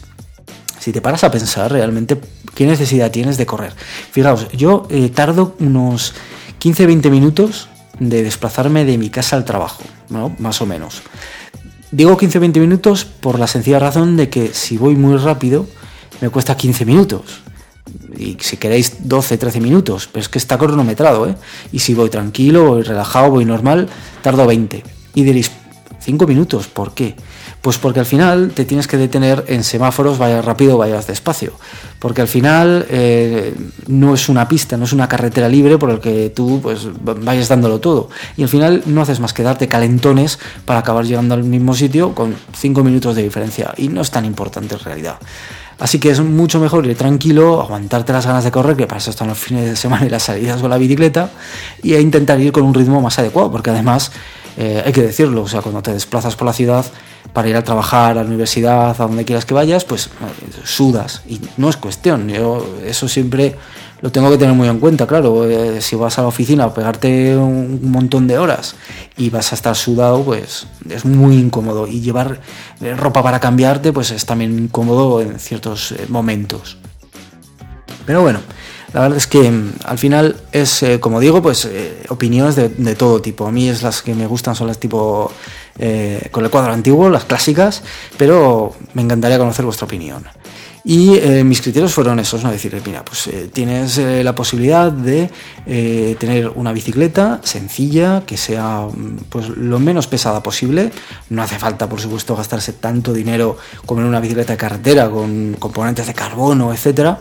si 0.79 0.91
te 0.91 1.01
paras 1.01 1.23
a 1.23 1.31
pensar 1.31 1.71
realmente 1.71 2.19
qué 2.55 2.65
necesidad 2.65 3.11
tienes 3.11 3.37
de 3.37 3.45
correr. 3.45 3.73
Fijaos, 4.11 4.47
yo 4.51 4.87
eh, 4.89 5.09
tardo 5.09 5.55
unos 5.59 6.13
15-20 6.59 7.11
minutos 7.11 7.69
de 7.99 8.23
desplazarme 8.23 8.85
de 8.85 8.97
mi 8.97 9.09
casa 9.09 9.35
al 9.35 9.45
trabajo, 9.45 9.83
¿no? 10.09 10.35
más 10.39 10.61
o 10.61 10.65
menos. 10.65 11.03
Digo 11.91 12.17
15-20 12.17 12.59
minutos 12.59 13.05
por 13.05 13.37
la 13.37 13.47
sencilla 13.47 13.79
razón 13.79 14.17
de 14.17 14.29
que 14.29 14.53
si 14.53 14.77
voy 14.77 14.95
muy 14.95 15.17
rápido 15.17 15.67
me 16.21 16.29
cuesta 16.29 16.57
15 16.57 16.85
minutos. 16.85 17.41
Y 18.17 18.37
si 18.39 18.57
queréis 18.57 19.03
12-13 19.07 19.61
minutos, 19.61 20.09
pero 20.11 20.21
es 20.21 20.29
que 20.29 20.39
está 20.39 20.57
cronometrado, 20.57 21.29
¿eh? 21.29 21.35
Y 21.71 21.79
si 21.79 21.93
voy 21.93 22.09
tranquilo, 22.09 22.65
voy 22.65 22.81
relajado, 22.81 23.29
voy 23.31 23.45
normal, 23.45 23.89
tardo 24.21 24.47
20. 24.47 24.83
Y 25.13 25.23
diréis, 25.23 25.51
5 26.05 26.27
minutos, 26.27 26.67
¿por 26.67 26.93
qué? 26.93 27.15
Pues 27.61 27.79
porque 27.79 27.99
al 27.99 28.05
final 28.05 28.51
te 28.53 28.63
tienes 28.63 28.87
que 28.87 28.95
detener 28.95 29.43
en 29.47 29.63
semáforos, 29.63 30.19
vayas 30.19 30.45
rápido, 30.45 30.77
vayas 30.77 31.07
despacio. 31.07 31.53
Porque 31.97 32.21
al 32.21 32.27
final 32.27 32.85
eh, 32.89 33.55
no 33.87 34.13
es 34.13 34.29
una 34.29 34.47
pista, 34.47 34.77
no 34.77 34.85
es 34.85 34.93
una 34.93 35.09
carretera 35.09 35.49
libre 35.49 35.79
por 35.79 35.89
el 35.89 35.99
que 35.99 36.29
tú 36.29 36.59
pues, 36.61 36.87
vayas 37.01 37.47
dándolo 37.47 37.79
todo. 37.79 38.09
Y 38.37 38.43
al 38.43 38.49
final 38.49 38.83
no 38.85 39.01
haces 39.01 39.19
más 39.19 39.33
que 39.33 39.41
darte 39.41 39.67
calentones 39.67 40.37
para 40.65 40.79
acabar 40.81 41.05
llegando 41.05 41.33
al 41.33 41.43
mismo 41.43 41.73
sitio 41.73 42.13
con 42.13 42.35
5 42.55 42.83
minutos 42.83 43.15
de 43.15 43.23
diferencia. 43.23 43.73
Y 43.75 43.87
no 43.87 44.01
es 44.01 44.11
tan 44.11 44.25
importante 44.25 44.75
en 44.75 44.81
realidad. 44.81 45.17
Así 45.79 45.99
que 45.99 46.11
es 46.11 46.21
mucho 46.21 46.59
mejor 46.59 46.85
ir 46.85 46.95
tranquilo, 46.95 47.59
aguantarte 47.61 48.13
las 48.13 48.27
ganas 48.27 48.43
de 48.43 48.51
correr, 48.51 48.77
que 48.77 48.85
para 48.85 48.99
eso 48.99 49.09
están 49.09 49.27
los 49.27 49.39
fines 49.39 49.65
de 49.65 49.75
semana 49.75 50.05
y 50.05 50.09
las 50.09 50.21
salidas 50.21 50.61
con 50.61 50.69
la 50.69 50.77
bicicleta, 50.77 51.31
y 51.81 51.95
a 51.95 51.99
intentar 51.99 52.39
ir 52.39 52.51
con 52.51 52.63
un 52.63 52.75
ritmo 52.75 53.01
más 53.01 53.17
adecuado, 53.17 53.51
porque 53.51 53.71
además 53.71 54.11
eh, 54.57 54.81
hay 54.85 54.93
que 54.93 55.01
decirlo, 55.01 55.43
o 55.43 55.47
sea, 55.47 55.61
cuando 55.61 55.81
te 55.81 55.91
desplazas 55.91 56.35
por 56.35 56.45
la 56.45 56.53
ciudad 56.53 56.85
para 57.33 57.49
ir 57.49 57.55
a 57.55 57.63
trabajar, 57.63 58.11
a 58.11 58.23
la 58.23 58.29
universidad, 58.29 58.89
a 58.89 59.07
donde 59.07 59.25
quieras 59.25 59.45
que 59.45 59.53
vayas, 59.53 59.83
pues 59.83 60.07
eh, 60.07 60.09
sudas. 60.63 61.23
Y 61.27 61.41
no 61.57 61.69
es 61.69 61.75
cuestión, 61.75 62.29
eso 62.29 63.07
siempre 63.07 63.55
lo 64.01 64.11
tengo 64.11 64.29
que 64.29 64.37
tener 64.37 64.55
muy 64.55 64.67
en 64.67 64.79
cuenta, 64.79 65.07
claro. 65.07 65.49
Eh, 65.49 65.81
si 65.81 65.95
vas 65.95 66.17
a 66.17 66.21
la 66.21 66.29
oficina 66.29 66.65
a 66.65 66.73
pegarte 66.73 67.35
un 67.35 67.91
montón 67.91 68.27
de 68.27 68.37
horas 68.37 68.75
y 69.17 69.29
vas 69.29 69.51
a 69.51 69.55
estar 69.55 69.75
sudado, 69.75 70.23
pues 70.23 70.67
es 70.89 71.03
muy 71.03 71.35
incómodo. 71.35 71.87
Y 71.87 72.01
llevar 72.01 72.39
ropa 72.97 73.23
para 73.23 73.39
cambiarte, 73.39 73.91
pues 73.91 74.11
es 74.11 74.25
también 74.25 74.57
incómodo 74.57 75.21
en 75.21 75.39
ciertos 75.39 75.93
momentos. 76.07 76.77
Pero 78.05 78.21
bueno, 78.21 78.39
la 78.95 79.01
verdad 79.01 79.17
es 79.17 79.27
que 79.27 79.51
mm, 79.51 79.73
al 79.83 79.97
final 79.97 80.37
es, 80.53 80.81
eh, 80.81 81.01
como 81.01 81.19
digo, 81.19 81.41
pues 81.41 81.65
eh, 81.65 82.03
opiniones 82.07 82.55
de, 82.55 82.95
todo 82.95 83.21
tipo. 83.21 83.45
A 83.45 83.51
mí 83.51 83.67
es 83.67 83.83
las 83.83 84.01
que 84.01 84.15
me 84.15 84.25
gustan 84.25 84.55
son 84.55 84.67
las 84.67 84.79
tipo 84.79 85.29
eh, 85.77 86.29
con 86.31 86.45
el 86.45 86.49
cuadro 86.49 86.71
antiguo, 86.71 87.09
las 87.09 87.25
clásicas, 87.25 87.83
pero 88.17 88.73
me 88.93 89.01
encantaría 89.01 89.37
conocer 89.37 89.65
vuestra 89.65 89.85
opinión. 89.85 90.23
Y 90.87 91.19
mis 91.43 91.63
criterios 91.63 91.91
fueron 91.91 92.19
esos, 92.19 92.43
¿no? 92.43 92.51
Decir, 92.51 92.79
mira, 92.85 93.03
pues 93.03 93.27
tienes 93.51 93.97
la 93.97 94.35
posibilidad 94.35 94.91
de 94.91 95.31
tener 96.19 96.49
una 96.49 96.71
bicicleta 96.73 97.41
sencilla, 97.43 98.21
que 98.23 98.37
sea 98.37 98.81
mm, 98.81 99.23
pues 99.29 99.49
lo 99.49 99.79
menos 99.79 100.05
pesada 100.05 100.43
posible. 100.43 100.91
No 101.31 101.41
hace 101.41 101.57
falta, 101.57 101.89
por 101.89 101.99
supuesto, 101.99 102.35
gastarse 102.35 102.73
tanto 102.73 103.13
dinero 103.13 103.57
como 103.87 104.01
en 104.01 104.07
una 104.07 104.19
bicicleta 104.19 104.53
de 104.53 104.57
carretera 104.57 105.09
con 105.09 105.55
componentes 105.59 106.05
de 106.05 106.13
carbono, 106.13 106.71
etcétera 106.71 107.19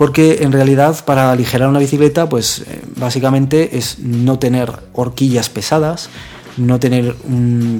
porque 0.00 0.38
en 0.44 0.50
realidad 0.50 1.04
para 1.04 1.30
aligerar 1.30 1.68
una 1.68 1.78
bicicleta 1.78 2.26
pues 2.26 2.60
eh, 2.60 2.80
básicamente 2.96 3.76
es 3.76 3.98
no 3.98 4.38
tener 4.38 4.72
horquillas 4.94 5.50
pesadas, 5.50 6.08
no 6.56 6.80
tener 6.80 7.14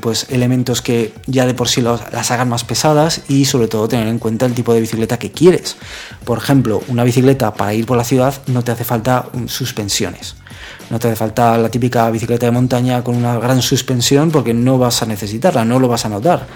pues 0.02 0.26
elementos 0.28 0.82
que 0.82 1.14
ya 1.26 1.46
de 1.46 1.54
por 1.54 1.68
sí 1.68 1.80
las 1.80 2.30
hagan 2.30 2.50
más 2.50 2.62
pesadas 2.62 3.22
y 3.28 3.46
sobre 3.46 3.68
todo 3.68 3.88
tener 3.88 4.06
en 4.06 4.18
cuenta 4.18 4.44
el 4.44 4.52
tipo 4.52 4.74
de 4.74 4.82
bicicleta 4.82 5.18
que 5.18 5.32
quieres. 5.32 5.78
Por 6.26 6.36
ejemplo, 6.36 6.82
una 6.88 7.04
bicicleta 7.04 7.54
para 7.54 7.72
ir 7.72 7.86
por 7.86 7.96
la 7.96 8.04
ciudad 8.04 8.34
no 8.48 8.62
te 8.62 8.72
hace 8.72 8.84
falta 8.84 9.30
suspensiones. 9.46 10.34
No 10.90 10.98
te 10.98 11.08
hace 11.08 11.16
falta 11.16 11.56
la 11.58 11.68
típica 11.68 12.10
bicicleta 12.10 12.46
de 12.46 12.52
montaña 12.52 13.02
con 13.02 13.16
una 13.16 13.38
gran 13.38 13.62
suspensión 13.62 14.30
porque 14.30 14.52
no 14.54 14.78
vas 14.78 15.02
a 15.02 15.06
necesitarla, 15.06 15.64
no 15.64 15.78
lo 15.78 15.88
vas 15.88 16.04
a 16.04 16.08
notar. 16.08 16.46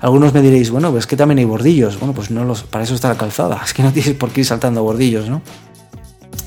Algunos 0.00 0.32
me 0.32 0.40
diréis, 0.40 0.70
bueno, 0.70 0.90
pues 0.90 1.06
que 1.06 1.16
también 1.16 1.38
hay 1.38 1.44
bordillos. 1.44 1.98
Bueno, 1.98 2.14
pues 2.14 2.30
no 2.30 2.44
los, 2.44 2.62
para 2.62 2.84
eso 2.84 2.94
está 2.94 3.08
la 3.08 3.16
calzada. 3.16 3.60
Es 3.64 3.74
que 3.74 3.82
no 3.82 3.92
tienes 3.92 4.14
por 4.14 4.30
qué 4.30 4.40
ir 4.40 4.46
saltando 4.46 4.82
bordillos, 4.82 5.28
¿no? 5.28 5.42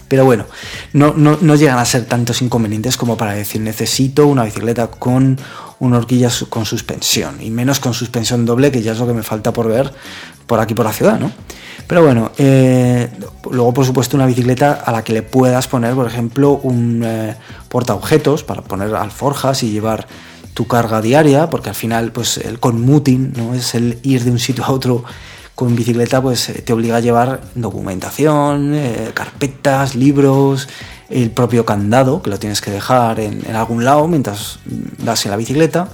Pero 0.08 0.24
bueno, 0.24 0.46
no, 0.94 1.14
no, 1.16 1.56
llegan 1.56 1.80
a 1.80 1.86
ser 1.86 2.06
tantos 2.06 2.42
inconvenientes 2.42 2.96
como 2.96 3.18
para 3.18 3.34
decir 3.34 3.62
necesito 3.62 4.28
una 4.28 4.44
bicicleta 4.44 4.88
con 4.88 5.40
una 5.80 5.98
horquilla 5.98 6.30
con 6.50 6.66
suspensión 6.66 7.42
y 7.42 7.50
menos 7.50 7.80
con 7.80 7.94
suspensión 7.94 8.46
doble, 8.46 8.72
que 8.72 8.82
ya 8.82 8.94
es 8.94 9.00
lo 9.00 9.08
que 9.08 9.14
me 9.14 9.24
falta 9.24 9.52
por 9.54 9.68
ver 9.68 9.92
por 10.48 10.60
aquí 10.60 10.74
por 10.74 10.86
la 10.86 10.94
ciudad, 10.94 11.20
¿no? 11.20 11.32
Pero 11.88 12.04
bueno, 12.04 12.32
eh, 12.38 13.10
luego 13.52 13.74
por 13.74 13.86
supuesto 13.86 14.18
una 14.18 14.26
bicicleta 14.26 14.74
a 14.74 14.92
la 14.92 15.04
que 15.04 15.14
le 15.14 15.22
puedas 15.22 15.68
poner, 15.68 15.94
por 15.94 16.08
ejemplo, 16.08 16.60
un 16.64 17.04
eh, 17.04 17.36
porta 17.70 17.94
objetos 17.94 18.44
para 18.44 18.62
poner 18.62 18.96
alforjas 18.96 19.64
y 19.64 19.72
llevar 19.72 20.08
tu 20.54 20.68
carga 20.68 21.02
diaria, 21.02 21.50
porque 21.50 21.70
al 21.70 21.76
final 21.76 22.12
pues 22.12 22.38
el 22.38 22.60
commuting, 22.60 23.34
¿no? 23.36 23.54
es 23.54 23.76
el 23.76 24.00
ir 24.04 24.24
de 24.24 24.32
un 24.32 24.40
sitio 24.40 24.64
a 24.64 24.72
otro 24.72 25.04
con 25.54 25.76
bicicleta, 25.76 26.22
pues 26.22 26.50
eh, 26.50 26.62
te 26.62 26.74
obliga 26.74 26.98
a 26.98 27.02
llevar 27.02 27.42
documentación, 27.56 28.76
carpetas, 29.14 29.96
libros, 29.96 30.68
el 31.10 31.32
propio 31.32 31.66
candado, 31.66 32.22
que 32.22 32.30
lo 32.30 32.40
tienes 32.40 32.62
que 32.62 32.72
dejar 32.72 33.20
en, 33.20 33.56
algún 33.56 33.86
lado 33.86 34.08
mientras 34.08 34.60
vas 35.04 35.26
en 35.26 35.32
la 35.32 35.38
bicicleta. 35.38 35.90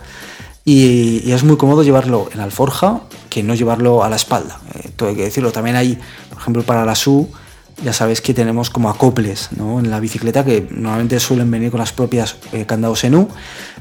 Y, 0.64 1.22
y, 1.26 1.32
es 1.32 1.44
muy 1.44 1.58
cómodo 1.58 1.84
llevarlo 1.84 2.30
en 2.34 2.40
alforja 2.40 3.02
que 3.30 3.42
no 3.42 3.56
llevarlo 3.56 4.04
a 4.04 4.10
la 4.10 4.16
espalda. 4.16 4.60
Eh, 4.76 4.90
todo 4.96 5.10
hay 5.10 5.16
que 5.16 5.24
decirlo. 5.24 5.52
También 5.52 5.76
hay, 5.76 5.98
por 6.30 6.38
ejemplo, 6.38 6.64
para 6.64 6.86
la 6.86 6.96
SU, 6.96 7.28
ya 7.84 7.94
sabéis 7.94 8.22
que 8.22 8.34
tenemos 8.34 8.70
como 8.70 8.90
acoples 8.90 9.50
en 9.58 9.90
la 9.90 10.00
bicicleta 10.00 10.46
que 10.46 10.68
normalmente 10.70 11.20
suelen 11.20 11.50
venir 11.50 11.72
con 11.72 11.80
las 11.80 11.92
propias 11.94 12.36
eh, 12.52 12.66
candados 12.66 13.04
en 13.04 13.16
U 13.16 13.28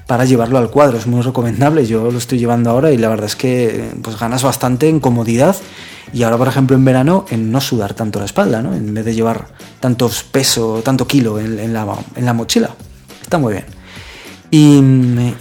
para 0.07 0.25
llevarlo 0.25 0.59
al 0.59 0.71
cuadro. 0.71 0.99
Es 0.99 1.07
muy 1.07 1.23
recomendable. 1.23 1.87
Yo 1.87 2.11
lo 2.11 2.19
estoy 2.19 2.39
llevando 2.39 2.71
ahora 2.71 2.91
y 2.93 2.97
la 2.97 3.09
verdad 3.09 3.27
es 3.27 3.37
que 3.37 3.91
pues 4.03 4.19
ganas 4.19 4.43
bastante 4.43 4.89
en 4.89 5.01
comodidad 5.01 5.57
y 6.13 6.23
ahora, 6.25 6.39
por 6.39 6.49
ejemplo, 6.49 6.77
en 6.77 6.85
verano, 6.85 7.25
en 7.31 7.53
no 7.53 7.61
sudar 7.61 7.95
tanto 7.95 8.19
la 8.19 8.25
espalda, 8.25 8.63
¿no? 8.63 8.75
en 8.75 8.93
vez 8.93 9.05
de 9.05 9.15
llevar 9.15 9.47
tantos 9.79 10.25
peso, 10.25 10.83
tanto 10.85 11.07
kilo 11.07 11.39
en, 11.39 11.73
la, 11.73 11.87
en 12.17 12.25
la 12.25 12.33
mochila. 12.33 12.71
Está 13.23 13.39
muy 13.39 13.53
bien. 13.53 13.80
Y, 14.53 14.81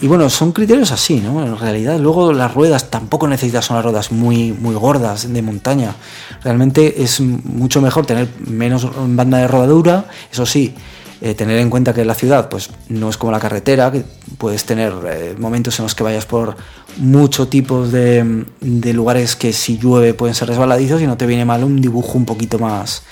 bueno, 0.03 0.29
son 0.29 0.51
criterios 0.51 0.91
así, 0.91 1.19
¿no? 1.19 1.43
En 1.43 1.57
realidad, 1.57 1.97
luego 1.97 2.31
las 2.31 2.53
ruedas 2.53 2.91
tampoco 2.91 3.27
necesitas 3.27 3.65
son 3.65 3.77
las 3.77 3.83
ruedas 3.83 4.11
muy, 4.11 4.51
muy 4.51 4.75
gordas 4.75 5.33
de 5.33 5.41
montaña. 5.41 5.95
Realmente 6.43 7.01
es 7.01 7.19
mucho 7.19 7.81
mejor 7.81 8.05
tener 8.05 8.29
menos 8.45 8.87
banda 9.07 9.39
de 9.39 9.47
rodadura, 9.47 10.05
eso 10.31 10.45
sí, 10.45 10.75
eh, 11.21 11.33
tener 11.33 11.59
en 11.59 11.69
cuenta 11.69 11.93
que 11.93 12.05
la 12.05 12.13
ciudad 12.13 12.47
pues 12.47 12.69
no 12.87 13.09
es 13.09 13.17
como 13.17 13.31
la 13.31 13.39
carretera, 13.39 13.91
que 13.91 14.05
puedes 14.37 14.63
tener 14.63 14.93
eh, 15.05 15.35
momentos 15.37 15.77
en 15.79 15.83
los 15.83 15.93
que 15.93 16.03
vayas 16.03 16.25
por 16.25 16.55
muchos 16.97 17.49
tipos 17.49 17.91
de, 17.91 18.45
lugares 18.93 19.35
que 19.35 19.51
si 19.51 19.77
llueve 19.77 20.13
pueden 20.13 20.33
ser 20.35 20.47
resbaladizos 20.47 21.01
y 21.01 21.07
no 21.07 21.17
te 21.17 21.25
viene 21.25 21.43
mal 21.43 21.63
un 21.63 21.81
dibujo 21.81 22.17
un 22.17 22.25
poquito 22.25 22.59
más 22.59 23.03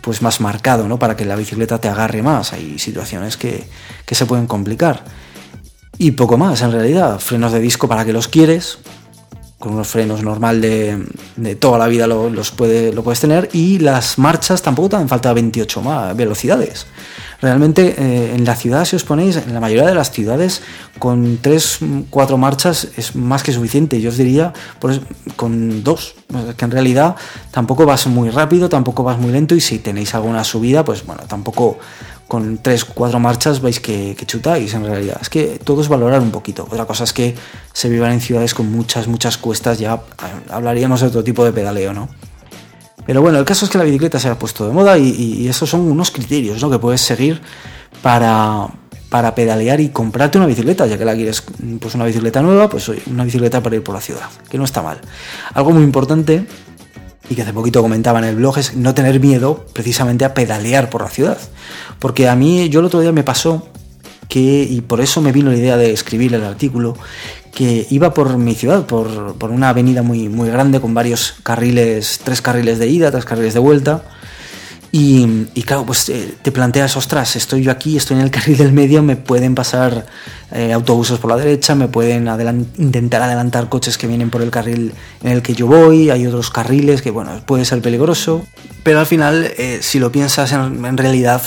pues 0.00 0.20
más 0.20 0.40
marcado, 0.40 0.88
¿no? 0.88 0.98
Para 0.98 1.14
que 1.14 1.24
la 1.24 1.36
bicicleta 1.36 1.78
te 1.78 1.88
agarre 1.88 2.22
más. 2.22 2.52
Hay 2.52 2.76
situaciones 2.80 3.36
que, 3.36 3.64
que 4.04 4.16
se 4.16 4.26
pueden 4.26 4.48
complicar. 4.48 5.04
Y 5.98 6.12
poco 6.12 6.36
más, 6.38 6.62
en 6.62 6.72
realidad. 6.72 7.18
Frenos 7.18 7.52
de 7.52 7.60
disco 7.60 7.88
para 7.88 8.04
que 8.04 8.12
los 8.12 8.28
quieres. 8.28 8.78
Con 9.58 9.74
unos 9.74 9.86
frenos 9.86 10.24
normal 10.24 10.60
de, 10.60 11.56
toda 11.60 11.78
la 11.78 11.86
vida 11.86 12.08
lo, 12.08 12.28
los 12.28 12.52
lo 12.58 13.02
puedes 13.04 13.20
tener. 13.20 13.48
Y 13.52 13.78
las 13.78 14.18
marchas 14.18 14.62
tampoco 14.62 14.90
te 14.90 14.96
dan 14.96 15.08
falta 15.08 15.32
28 15.32 15.82
más 15.82 16.16
velocidades. 16.16 16.86
Realmente 17.42 17.96
eh, 17.98 18.34
en 18.36 18.44
la 18.44 18.54
ciudad, 18.54 18.84
si 18.84 18.94
os 18.94 19.02
ponéis, 19.02 19.36
en 19.36 19.52
la 19.52 19.58
mayoría 19.58 19.84
de 19.84 19.96
las 19.96 20.12
ciudades, 20.12 20.62
con 21.00 21.38
3, 21.42 21.80
4 22.08 22.38
marchas 22.38 22.86
es 22.96 23.16
más 23.16 23.42
que 23.42 23.52
suficiente. 23.52 24.00
Yo 24.00 24.10
os 24.10 24.16
diría 24.16 24.52
pues, 24.78 25.00
con 25.34 25.82
dos, 25.82 26.14
que 26.56 26.64
en 26.64 26.70
realidad 26.70 27.16
tampoco 27.50 27.84
vas 27.84 28.06
muy 28.06 28.30
rápido, 28.30 28.68
tampoco 28.68 29.02
vas 29.02 29.18
muy 29.18 29.32
lento 29.32 29.56
y 29.56 29.60
si 29.60 29.80
tenéis 29.80 30.14
alguna 30.14 30.44
subida, 30.44 30.84
pues 30.84 31.04
bueno, 31.04 31.24
tampoco 31.26 31.80
con 32.32 32.56
tres, 32.62 32.86
cuatro 32.86 33.20
marchas 33.20 33.60
veis 33.60 33.78
que, 33.78 34.16
chutáis 34.24 34.72
en 34.72 34.86
realidad. 34.86 35.18
Es 35.20 35.28
que 35.28 35.60
todo 35.62 35.82
es 35.82 35.88
valorar 35.88 36.22
un 36.22 36.30
poquito. 36.30 36.62
Otra 36.64 36.86
cosa 36.86 37.04
es 37.04 37.12
que 37.12 37.34
se 37.74 37.90
vivan 37.90 38.10
en 38.10 38.22
ciudades 38.22 38.54
con 38.54 38.72
muchas, 38.72 39.06
muchas 39.06 39.36
cuestas, 39.36 39.78
ya 39.78 40.00
hablaríamos 40.48 41.02
de 41.02 41.08
otro 41.08 41.22
tipo 41.22 41.44
de 41.44 41.52
pedaleo, 41.52 41.92
¿no? 41.92 42.08
Pero 43.04 43.20
bueno, 43.20 43.38
el 43.38 43.44
caso 43.44 43.66
es 43.66 43.70
que 43.70 43.76
la 43.76 43.84
bicicleta 43.84 44.18
se 44.18 44.30
ha 44.30 44.38
puesto 44.38 44.66
de 44.66 44.72
moda 44.72 44.96
y, 44.96 45.46
esos 45.46 45.68
son 45.68 45.82
unos 45.82 46.10
criterios 46.10 46.62
¿no? 46.62 46.70
que 46.70 46.78
puedes 46.78 47.02
seguir 47.02 47.42
para, 48.00 48.66
para 49.10 49.34
pedalear 49.34 49.82
y 49.82 49.90
comprarte 49.90 50.38
una 50.38 50.46
bicicleta, 50.46 50.86
ya 50.86 50.96
que 50.96 51.04
la 51.04 51.14
quieres, 51.14 51.44
pues 51.80 51.94
una 51.94 52.06
bicicleta 52.06 52.40
nueva, 52.40 52.70
pues 52.70 52.90
una 53.08 53.24
bicicleta 53.24 53.62
para 53.62 53.76
ir 53.76 53.82
por 53.82 53.94
la 53.94 54.00
ciudad, 54.00 54.30
que 54.48 54.56
no 54.56 54.64
está 54.64 54.80
mal. 54.80 55.02
Algo 55.52 55.72
muy 55.72 55.82
importante 55.82 56.46
y 57.32 57.34
que 57.34 57.42
hace 57.42 57.52
poquito 57.52 57.82
comentaba 57.82 58.18
en 58.18 58.26
el 58.26 58.36
blog 58.36 58.58
es 58.58 58.76
no 58.76 58.94
tener 58.94 59.18
miedo 59.20 59.66
precisamente 59.72 60.24
a 60.24 60.34
pedalear 60.34 60.90
por 60.90 61.02
la 61.02 61.08
ciudad. 61.08 61.38
Porque 61.98 62.28
a 62.28 62.36
mí, 62.36 62.68
yo 62.68 62.80
el 62.80 62.86
otro 62.86 63.00
día 63.00 63.12
me 63.12 63.24
pasó 63.24 63.68
que, 64.28 64.66
y 64.68 64.80
por 64.82 65.00
eso 65.00 65.20
me 65.20 65.32
vino 65.32 65.50
la 65.50 65.56
idea 65.56 65.76
de 65.76 65.92
escribir 65.92 66.34
el 66.34 66.44
artículo, 66.44 66.96
que 67.54 67.86
iba 67.90 68.14
por 68.14 68.36
mi 68.38 68.54
ciudad, 68.54 68.86
por, 68.86 69.34
por 69.34 69.50
una 69.50 69.70
avenida 69.70 70.02
muy, 70.02 70.28
muy 70.28 70.48
grande 70.48 70.80
con 70.80 70.94
varios 70.94 71.34
carriles, 71.42 72.20
tres 72.24 72.40
carriles 72.40 72.78
de 72.78 72.86
ida, 72.86 73.10
tres 73.10 73.24
carriles 73.24 73.54
de 73.54 73.60
vuelta, 73.60 74.02
y, 74.94 75.46
claro, 75.62 75.86
pues 75.86 76.10
eh, 76.10 76.34
te 76.42 76.52
planteas, 76.52 76.98
ostras, 76.98 77.34
estoy 77.36 77.62
yo 77.62 77.72
aquí, 77.72 77.96
estoy 77.96 78.18
en 78.18 78.24
el 78.24 78.30
carril 78.30 78.58
del 78.58 78.72
medio, 78.74 79.02
me 79.02 79.16
pueden 79.16 79.54
pasar 79.54 80.04
eh, 80.50 80.70
autobuses 80.70 81.18
por 81.18 81.30
la 81.30 81.38
derecha, 81.38 81.74
me 81.74 81.88
pueden 81.88 82.28
intentar 82.76 83.22
adelantar 83.22 83.70
coches 83.70 83.96
que 83.96 84.06
vienen 84.06 84.28
por 84.28 84.42
el 84.42 84.50
carril 84.50 84.92
en 85.22 85.32
el 85.32 85.40
que 85.40 85.54
yo 85.54 85.66
voy, 85.66 86.10
hay 86.10 86.26
otros 86.26 86.50
carriles 86.50 87.00
que, 87.00 87.10
bueno, 87.10 87.40
puede 87.46 87.64
ser 87.64 87.80
peligroso, 87.80 88.44
pero 88.82 89.00
al 89.00 89.06
final, 89.06 89.50
eh, 89.56 89.78
si 89.80 89.98
lo 89.98 90.12
piensas 90.12 90.52
en, 90.52 90.98
realidad, 90.98 91.40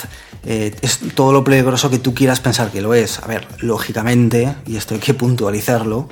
es 0.44 1.00
todo 1.14 1.32
lo 1.32 1.44
peligroso 1.44 1.92
que 1.92 2.00
tú 2.00 2.14
quieras 2.14 2.40
pensar 2.40 2.70
que 2.72 2.80
lo 2.80 2.94
es. 2.94 3.20
A 3.20 3.26
ver, 3.26 3.48
lógicamente, 3.60 4.56
y 4.68 4.76
esto 4.76 4.94
hay 4.94 5.00
que 5.00 5.16
puntualizarlo, 5.16 6.08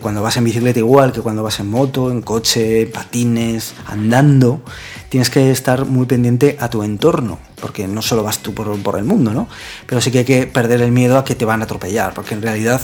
cuando 0.00 0.20
vas 0.20 0.36
en 0.36 0.44
bicicleta 0.44 0.80
igual 0.80 1.12
que 1.12 1.20
cuando 1.20 1.42
vas 1.42 1.60
en 1.60 1.68
moto, 1.68 2.10
en 2.10 2.22
coche, 2.22 2.86
patines, 2.86 3.74
andando, 3.86 4.62
tienes 5.08 5.30
que 5.30 5.50
estar 5.50 5.84
muy 5.86 6.06
pendiente 6.06 6.56
a 6.60 6.68
tu 6.70 6.82
entorno. 6.82 7.38
porque 7.60 7.88
no 7.88 8.02
solo 8.02 8.22
vas 8.22 8.40
tú 8.40 8.52
por, 8.52 8.98
el 8.98 9.04
mundo, 9.04 9.32
¿no? 9.32 9.48
Pero 9.86 10.02
sí 10.02 10.10
que 10.10 10.18
hay 10.18 10.24
que 10.26 10.46
perder 10.46 10.82
el 10.82 10.92
miedo 10.92 11.16
a 11.16 11.24
que 11.24 11.34
te 11.34 11.46
van 11.46 11.62
a 11.62 11.64
atropellar, 11.64 12.12
porque 12.12 12.34
en 12.34 12.42
realidad 12.42 12.82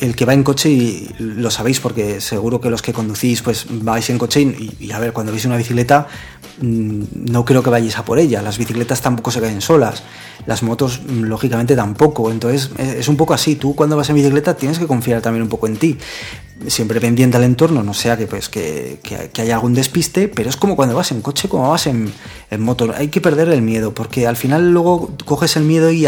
el 0.00 0.14
que 0.14 0.26
va 0.26 0.34
en 0.34 0.42
coche, 0.42 0.68
y 0.68 1.08
lo 1.18 1.50
sabéis 1.50 1.80
porque 1.80 2.20
seguro 2.20 2.60
que 2.60 2.68
los 2.68 2.82
que 2.82 2.92
conducís 2.92 3.40
pues 3.40 3.64
vais 3.70 4.08
en 4.10 4.18
coche 4.18 4.42
y, 4.42 4.76
y 4.78 4.92
a 4.92 4.98
ver, 4.98 5.14
cuando 5.14 5.32
veis 5.32 5.46
una 5.46 5.56
bicicleta 5.56 6.06
mm, 6.60 7.02
no 7.32 7.46
creo 7.46 7.62
que 7.62 7.70
vayáis 7.70 7.96
a 7.96 8.04
por 8.04 8.18
ella, 8.18 8.42
las 8.42 8.58
bicicletas 8.58 9.00
tampoco 9.00 9.30
se 9.30 9.40
caen 9.40 9.62
solas, 9.62 10.02
las 10.46 10.62
motos 10.62 11.00
mm, 11.00 11.22
lógicamente 11.22 11.74
tampoco, 11.74 12.30
entonces 12.30 12.70
es 12.78 13.08
un 13.08 13.16
poco 13.16 13.32
así, 13.32 13.56
tú 13.56 13.74
cuando 13.74 13.96
vas 13.96 14.10
en 14.10 14.16
bicicleta 14.16 14.54
tienes 14.54 14.78
que 14.78 14.86
confiar 14.86 15.22
también 15.22 15.42
un 15.42 15.48
poco 15.48 15.66
en 15.66 15.78
ti, 15.78 15.96
siempre 16.66 17.00
pendiente 17.00 17.36
al 17.36 17.44
entorno, 17.44 17.82
no 17.82 17.94
sea 17.94 18.16
que, 18.16 18.26
pues, 18.26 18.48
que, 18.48 18.98
que, 19.02 19.42
haya 19.42 19.54
algún 19.54 19.74
despiste, 19.74 20.28
pero 20.28 20.50
es 20.50 20.56
como 20.56 20.76
cuando 20.76 20.94
vas 20.94 21.10
en 21.10 21.22
coche, 21.22 21.48
como 21.48 21.70
vas 21.70 21.86
en, 21.86 22.12
en 22.50 22.60
moto. 22.60 22.92
Hay 22.96 23.08
que 23.08 23.20
perder 23.20 23.48
el 23.48 23.62
miedo, 23.62 23.94
porque 23.94 24.26
al 24.26 24.36
final 24.36 24.72
luego 24.72 25.10
coges 25.24 25.56
el 25.56 25.64
miedo 25.64 25.90
y, 25.90 26.06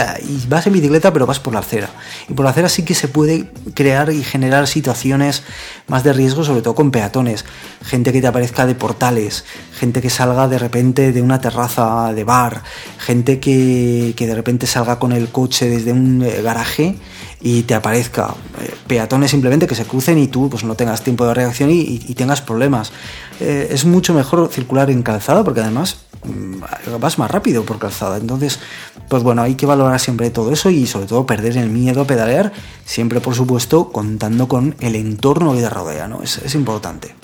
vas 0.48 0.66
en 0.66 0.72
bicicleta, 0.72 1.12
pero 1.12 1.26
vas 1.26 1.40
por 1.40 1.54
la 1.54 1.60
acera. 1.60 1.90
Y 2.28 2.34
por 2.34 2.44
la 2.44 2.50
acera 2.50 2.68
sí 2.68 2.84
que 2.84 2.94
se 2.94 3.08
puede 3.08 3.50
crear 3.74 4.12
y 4.12 4.22
generar 4.22 4.66
situaciones 4.66 5.42
más 5.86 6.04
de 6.04 6.12
riesgo, 6.12 6.44
sobre 6.44 6.62
todo 6.62 6.74
con 6.74 6.90
peatones. 6.90 7.44
Gente 7.82 8.12
que 8.12 8.20
te 8.20 8.26
aparezca 8.26 8.66
de 8.66 8.74
portales, 8.74 9.44
gente 9.78 10.02
que 10.02 10.10
salga 10.10 10.48
de 10.48 10.58
repente 10.58 11.12
de 11.12 11.22
una 11.22 11.40
terraza 11.40 12.12
de 12.12 12.24
bar, 12.24 12.62
gente 12.98 13.40
que, 13.40 14.14
que 14.16 14.26
de 14.26 14.34
repente 14.34 14.66
salga 14.66 14.98
con 14.98 15.12
el 15.12 15.28
coche 15.28 15.68
desde 15.68 15.92
un 15.92 16.22
eh, 16.22 16.42
garaje 16.42 16.96
y 17.42 17.62
te 17.62 17.74
aparezca 17.74 18.34
eh, 18.60 18.72
peatones 18.86 19.32
simplemente 19.32 19.66
que 19.66 19.74
se 19.74 19.84
crucen 19.84 20.18
y 20.18 20.28
tú 20.28 20.48
pues 20.48 20.62
no 20.62 20.76
tengas 20.76 21.02
tiempo 21.02 21.26
de 21.26 21.34
reacción 21.34 21.70
y, 21.70 21.98
tengas 22.14 22.40
problemas. 22.40 22.92
Eh, 23.40 23.68
es 23.70 23.84
mucho 23.84 24.14
mejor 24.14 24.48
circular 24.52 24.90
en 24.90 25.02
calzada 25.02 25.42
porque 25.42 25.60
además 25.60 25.96
mm, 26.24 27.00
vas 27.00 27.18
más 27.18 27.30
rápido 27.30 27.64
por 27.64 27.80
calzada. 27.80 28.16
Entonces, 28.18 28.60
pues 29.08 29.24
bueno, 29.24 29.42
hay 29.42 29.56
que 29.56 29.66
valorar 29.66 29.98
siempre 29.98 30.30
todo 30.30 30.52
eso 30.52 30.70
y 30.70 30.86
sobre 30.86 31.06
todo 31.06 31.26
perder 31.26 31.56
el 31.56 31.68
miedo 31.68 32.02
a 32.02 32.06
pedalear, 32.06 32.52
siempre 32.84 33.20
por 33.20 33.34
supuesto 33.34 33.90
contando 33.90 34.46
con 34.46 34.76
el 34.78 34.94
entorno 34.94 35.54
que 35.54 35.62
te 35.62 35.70
rodea, 35.70 36.06
¿no? 36.06 36.22
Es, 36.22 36.38
es 36.38 36.54
importante. 36.54 37.14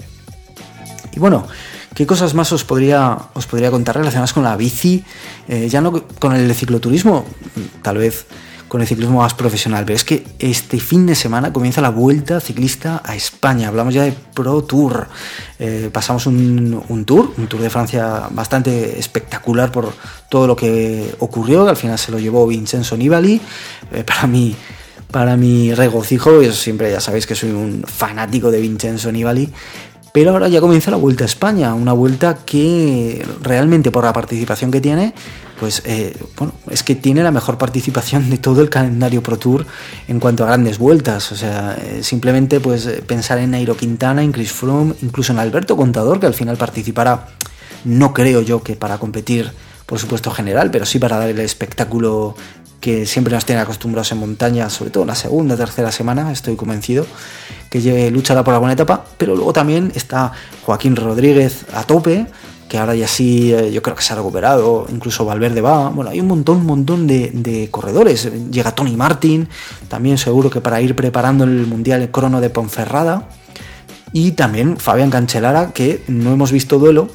Y 1.15 1.21
bueno, 1.21 1.47
¿Qué 1.95 2.07
cosas 2.07 2.33
más 2.33 2.53
os 2.53 2.63
podría, 2.63 3.19
os 3.35 3.47
podría 3.47 3.73
contar 3.73 3.97
relacionadas 3.97 4.33
con 4.33 4.45
la 4.45 4.57
bici? 4.57 5.03
Eh, 5.49 5.69
ya 5.69 5.81
no 5.81 5.91
con 6.21 6.33
el 6.33 6.55
cicloturismo, 6.55 7.25
tal 7.83 7.99
vez 7.99 8.27
con 8.69 8.81
el 8.81 8.87
ciclismo 8.87 9.19
más 9.19 9.35
profesional. 9.35 9.85
Pero 9.85 9.97
es 9.97 10.05
que 10.05 10.25
este 10.39 10.79
fin 10.79 11.07
de 11.07 11.15
semana 11.15 11.53
comienza 11.53 11.81
la 11.81 11.91
vuelta 11.91 12.41
ciclista 12.41 13.03
a 13.05 13.17
España. 13.17 13.69
Hablamos 13.69 13.95
ya 13.95 14.05
de 14.05 14.13
Pro 14.13 14.63
Tour. 14.63 15.09
Eh, 15.59 15.91
pasamos 15.93 16.27
un, 16.27 17.05
tour, 17.05 17.33
un 17.37 17.47
tour 17.49 17.61
de 17.61 17.71
Francia 17.71 18.29
bastante 18.31 18.99
espectacular 18.99 19.73
por 19.73 19.93
todo 20.29 20.47
lo 20.47 20.55
que 20.55 21.15
ocurrió. 21.19 21.69
Al 21.69 21.77
final 21.77 21.99
se 21.99 22.13
lo 22.13 22.19
llevó 22.19 22.47
Vincenzo 22.47 22.97
Nibali. 22.97 23.41
Eh, 23.93 24.05
para 24.05 24.27
mí. 24.27 24.55
Para 25.11 25.39
mi 25.39 25.73
regocijo, 25.73 26.43
yo 26.43 26.53
siempre 26.53 26.91
ya 26.91 27.01
sabéis 27.01 27.27
que 27.27 27.35
soy 27.35 27.51
un 27.51 27.83
fanático 27.87 28.51
de 28.51 28.61
Vincenzo 28.61 29.11
Nibali, 29.11 29.51
pero 30.13 30.31
ahora 30.31 30.49
ya 30.49 30.61
comienza 30.61 30.91
la 30.91 30.97
Vuelta 30.97 31.25
a 31.25 31.27
España, 31.27 31.75
una 31.75 31.93
vuelta 31.93 32.39
que 32.45 33.25
realmente 33.43 33.91
por 33.91 34.05
la 34.05 34.13
participación 34.13 34.71
que 34.71 34.81
tiene 34.81 35.15
pues 35.59 35.83
eh, 35.85 36.17
bueno, 36.37 36.55
es 36.71 36.83
que 36.83 36.95
tiene 36.95 37.23
la 37.23 37.31
mejor 37.31 37.59
participación 37.59 38.31
de 38.31 38.39
todo 38.39 38.61
el 38.63 38.71
calendario 38.71 39.23
Pro 39.23 39.39
Tour 39.39 39.67
en 40.07 40.21
cuanto 40.21 40.45
a 40.45 40.47
grandes 40.47 40.79
vueltas. 40.79 41.33
O 41.33 41.37
sea, 41.37 41.77
eh, 41.81 42.03
simplemente 42.03 42.61
pues 42.61 42.87
eh, 42.87 43.03
pensar 43.07 43.39
en 43.39 43.51
Nairo 43.51 43.77
Quintana, 43.77 44.23
en 44.23 44.33
Chris 44.33 44.53
Froome, 44.53 44.95
incluso 45.03 45.33
en 45.33 45.39
Alberto 45.39 45.77
Contador, 45.77 46.21
que 46.21 46.27
al 46.27 46.35
final 46.35 46.57
participará, 46.57 47.29
no 47.85 48.15
creo 48.15 48.41
yo 48.41 48.63
que 48.63 48.77
para 48.77 48.99
competir, 48.99 49.51
por 49.87 49.99
supuesto, 49.99 50.31
general, 50.31 50.71
pero 50.71 50.87
sí 50.87 50.99
para 50.99 51.19
dar 51.19 51.29
el 51.29 51.41
espectáculo 51.41 52.37
que 52.81 53.07
siempre 53.07 53.35
nos 53.35 53.45
tiene 53.45 53.61
acostumbrados 53.61 54.13
en 54.13 54.19
montaña, 54.19 54.71
sobre 54.71 54.91
todo 54.91 55.03
en 55.03 55.09
la 55.09 55.15
segunda, 55.15 55.57
tercera 55.57 55.91
semana, 55.91 56.31
estoy 56.31 56.57
convencido, 56.57 57.07
que 57.71 58.11
luchará 58.11 58.45
por 58.45 58.57
buena 58.59 58.75
etapa, 58.75 59.05
pero 59.17 59.35
luego 59.35 59.53
también 59.53 59.93
está 59.95 60.33
Joaquín 60.65 60.97
Rodríguez 60.97 61.67
a 61.75 61.83
tope, 61.83 62.27
que 62.69 62.79
ahora 62.79 62.95
ya 62.95 63.09
sí, 63.09 63.53
eh, 63.53 63.73
yo 63.73 63.83
creo 63.83 63.97
que 63.97 64.03
se 64.03 64.13
ha 64.13 64.17
recuperado, 64.17 64.87
incluso 64.91 65.25
Valverde 65.25 65.61
va, 65.61 65.89
bueno, 65.89 66.11
hay 66.11 66.21
un 66.21 66.29
montón, 66.29 66.59
un 66.59 66.67
montón 66.67 67.07
de, 67.07 67.69
corredores, 67.71 68.31
llega 68.51 68.73
Tony 68.73 68.97
Martin, 68.97 69.49
también 69.89 70.19
seguro 70.19 70.51
que 70.51 70.61
para 70.61 70.81
ir 70.81 70.95
preparando 70.95 71.45
el 71.45 71.67
Mundial 71.67 72.11
Crono 72.11 72.41
de 72.41 72.51
Ponferrada, 72.51 73.29
y 74.13 74.33
también 74.33 74.77
Fabián 74.77 75.11
Cancelara, 75.11 75.73
que 75.73 76.03
no 76.09 76.33
hemos 76.33 76.53
visto 76.53 76.79
duelo 76.79 77.09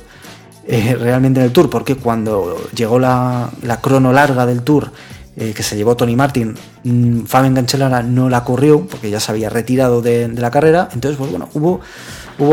eh, 0.67 0.95
realmente 0.99 1.39
en 1.39 1.47
el 1.47 1.51
Tour, 1.51 1.69
porque 1.69 1.95
cuando 1.95 2.67
llegó 2.75 2.99
la 2.99 3.49
crono 3.81 4.13
larga 4.13 4.45
del 4.45 4.61
Tour, 4.61 4.91
eh, 5.35 5.53
que 5.55 5.63
se 5.63 5.75
llevó 5.75 5.95
Tony 5.95 6.15
Martin, 6.15 6.55
mmm, 6.83 7.23
Fabián 7.25 7.55
Cancelara 7.55 8.03
no 8.03 8.29
la 8.29 8.43
corrió, 8.43 8.85
porque 8.85 9.09
ya 9.09 9.19
se 9.19 9.31
había 9.31 9.49
retirado 9.49 10.01
de, 10.01 10.27
la 10.27 10.51
carrera, 10.51 10.89
entonces, 10.93 11.17
pues 11.17 11.31
bueno, 11.31 11.49
hubo 11.53 11.81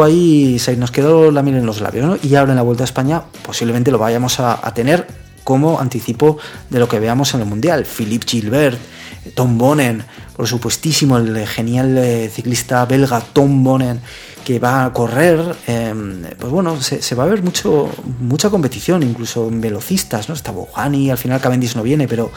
ahí, 0.02 0.58
se 0.58 0.76
nos 0.76 0.90
quedó 0.90 1.30
la 1.30 1.42
miel 1.42 1.56
en 1.58 1.66
los 1.66 1.80
labios, 1.80 2.06
¿no? 2.06 2.16
Y 2.22 2.34
ahora 2.34 2.52
en 2.52 2.56
la 2.56 2.62
Vuelta 2.62 2.84
a 2.84 2.86
España 2.86 3.22
posiblemente 3.44 3.90
lo 3.90 3.98
vayamos 3.98 4.40
a, 4.40 4.58
tener 4.74 5.06
como 5.44 5.80
anticipo 5.80 6.38
de 6.68 6.78
lo 6.78 6.88
que 6.88 7.00
veamos 7.00 7.34
en 7.34 7.40
el 7.40 7.46
Mundial. 7.46 7.84
Philippe 7.84 8.26
Gilbert, 8.26 8.78
Tom 9.34 9.58
Bonen, 9.58 10.04
por 10.36 10.46
supuestísimo, 10.46 11.18
el 11.18 11.46
genial 11.46 11.98
eh, 11.98 12.30
ciclista 12.32 12.84
belga 12.86 13.20
Tom 13.20 13.62
Bonen, 13.64 14.00
que 14.44 14.58
va 14.58 14.84
a 14.84 14.92
correr, 14.92 15.56
em, 15.66 16.22
pues 16.38 16.52
bueno, 16.52 16.80
se, 16.80 17.14
va 17.14 17.24
a 17.24 17.26
ver 17.26 17.42
mucho, 17.42 17.88
mucha 18.20 18.50
competición, 18.50 19.02
incluso 19.02 19.48
en 19.48 19.60
velocistas, 19.60 20.28
¿no? 20.28 20.34
Está 20.34 20.50
Bohani, 20.50 21.10
al 21.10 21.18
final 21.18 21.40
Cavendish 21.40 21.76
no 21.76 21.82
viene, 21.82 22.08
pero, 22.08 22.30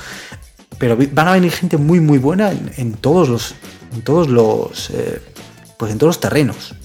pero 0.77 0.97
van 1.11 1.27
a 1.27 1.33
venir 1.33 1.51
gente 1.51 1.77
muy, 1.77 1.99
muy 1.99 2.17
buena 2.17 2.51
en, 2.51 2.93
todos 2.93 3.29
los, 3.29 3.55
en 3.93 4.01
todos 4.01 4.27
los, 4.27 4.89
eh, 4.91 5.21
pues 5.77 5.91
en 5.91 5.97
todos 5.97 6.09
los 6.09 6.19
terrenos. 6.19 6.75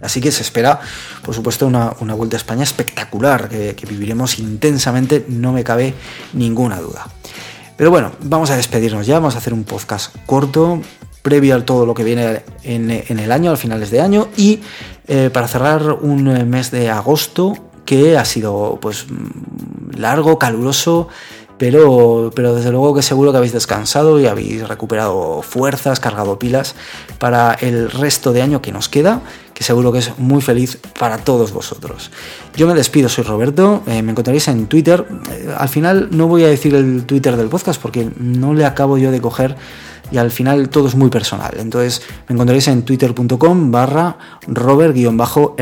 Así 0.00 0.20
que 0.20 0.32
se 0.32 0.42
espera, 0.42 0.80
por 1.22 1.34
supuesto, 1.34 1.66
una, 1.66 1.90
vuelta 2.14 2.36
a 2.36 2.38
España 2.38 2.62
espectacular, 2.62 3.48
que, 3.48 3.86
viviremos 3.88 4.38
intensamente, 4.38 5.26
no 5.28 5.52
me 5.52 5.62
cabe 5.62 5.94
ninguna 6.32 6.80
duda. 6.80 7.06
Pero 7.76 7.90
bueno, 7.90 8.12
vamos 8.20 8.50
a 8.50 8.56
despedirnos 8.56 9.06
ya, 9.06 9.14
vamos 9.14 9.34
a 9.34 9.38
hacer 9.38 9.52
un 9.52 9.64
podcast 9.64 10.14
corto, 10.26 10.80
previo 11.22 11.56
a 11.56 11.64
todo 11.64 11.86
lo 11.86 11.94
que 11.94 12.04
viene 12.04 12.42
en, 12.62 12.90
el 12.90 13.32
año, 13.32 13.52
a 13.52 13.56
finales 13.56 13.90
de 13.90 14.00
año, 14.00 14.28
y 14.36 14.60
eh, 15.08 15.30
para 15.32 15.48
cerrar 15.48 15.92
un 15.92 16.24
mes 16.48 16.70
de 16.70 16.90
agosto 16.90 17.56
que 17.84 18.16
ha 18.16 18.24
sido 18.24 18.78
pues 18.80 19.06
largo, 19.96 20.38
caluroso, 20.38 21.08
pero, 21.60 22.30
pero 22.34 22.54
desde 22.54 22.70
luego 22.70 22.94
que 22.94 23.02
seguro 23.02 23.32
que 23.32 23.36
habéis 23.36 23.52
descansado 23.52 24.18
y 24.18 24.26
habéis 24.26 24.66
recuperado 24.66 25.42
fuerzas, 25.42 26.00
cargado 26.00 26.38
pilas 26.38 26.74
para 27.18 27.52
el 27.52 27.90
resto 27.90 28.32
de 28.32 28.40
año 28.40 28.62
que 28.62 28.72
nos 28.72 28.88
queda, 28.88 29.20
que 29.52 29.62
seguro 29.62 29.92
que 29.92 29.98
es 29.98 30.18
muy 30.18 30.40
feliz 30.40 30.78
para 30.98 31.18
todos 31.18 31.52
vosotros. 31.52 32.10
Yo 32.56 32.66
me 32.66 32.72
despido, 32.72 33.10
soy 33.10 33.24
Roberto, 33.24 33.82
eh, 33.86 34.00
me 34.00 34.12
encontraréis 34.12 34.48
en 34.48 34.68
Twitter. 34.68 35.04
Eh, 35.30 35.54
al 35.54 35.68
final 35.68 36.08
no 36.12 36.28
voy 36.28 36.44
a 36.44 36.48
decir 36.48 36.74
el 36.74 37.04
Twitter 37.04 37.36
del 37.36 37.48
podcast 37.48 37.78
porque 37.78 38.08
no 38.18 38.54
le 38.54 38.64
acabo 38.64 38.96
yo 38.96 39.10
de 39.10 39.20
coger 39.20 39.54
y 40.10 40.18
al 40.18 40.30
final 40.30 40.68
todo 40.68 40.88
es 40.88 40.94
muy 40.94 41.10
personal. 41.10 41.54
Entonces 41.58 42.02
me 42.28 42.34
encontraréis 42.34 42.68
en 42.68 42.82
twitter.com 42.82 43.70
barra 43.70 44.16
robert-rnr. 44.46 45.58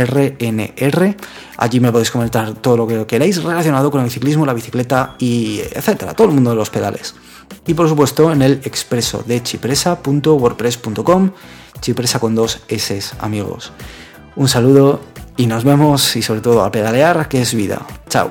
Allí 1.56 1.80
me 1.80 1.90
podéis 1.92 2.10
comentar 2.10 2.54
todo 2.54 2.76
lo 2.76 2.86
que 2.86 3.06
queráis 3.06 3.42
relacionado 3.42 3.90
con 3.90 4.02
el 4.02 4.10
ciclismo, 4.10 4.46
la 4.46 4.54
bicicleta 4.54 5.16
y 5.18 5.60
etcétera, 5.72 6.14
todo 6.14 6.28
el 6.28 6.34
mundo 6.34 6.50
de 6.50 6.56
los 6.56 6.70
pedales. 6.70 7.14
Y 7.66 7.74
por 7.74 7.88
supuesto 7.88 8.30
en 8.32 8.42
el 8.42 8.60
expreso 8.64 9.22
de 9.26 9.42
chipresa.wordpress.com, 9.42 11.30
chipresa 11.80 12.20
con 12.20 12.34
dos 12.34 12.60
S, 12.68 13.00
amigos. 13.20 13.72
Un 14.36 14.48
saludo 14.48 15.00
y 15.36 15.46
nos 15.46 15.64
vemos 15.64 16.16
y 16.16 16.22
sobre 16.22 16.40
todo 16.40 16.64
a 16.64 16.70
pedalear, 16.70 17.28
que 17.28 17.42
es 17.42 17.54
vida. 17.54 17.86
Chao. 18.08 18.30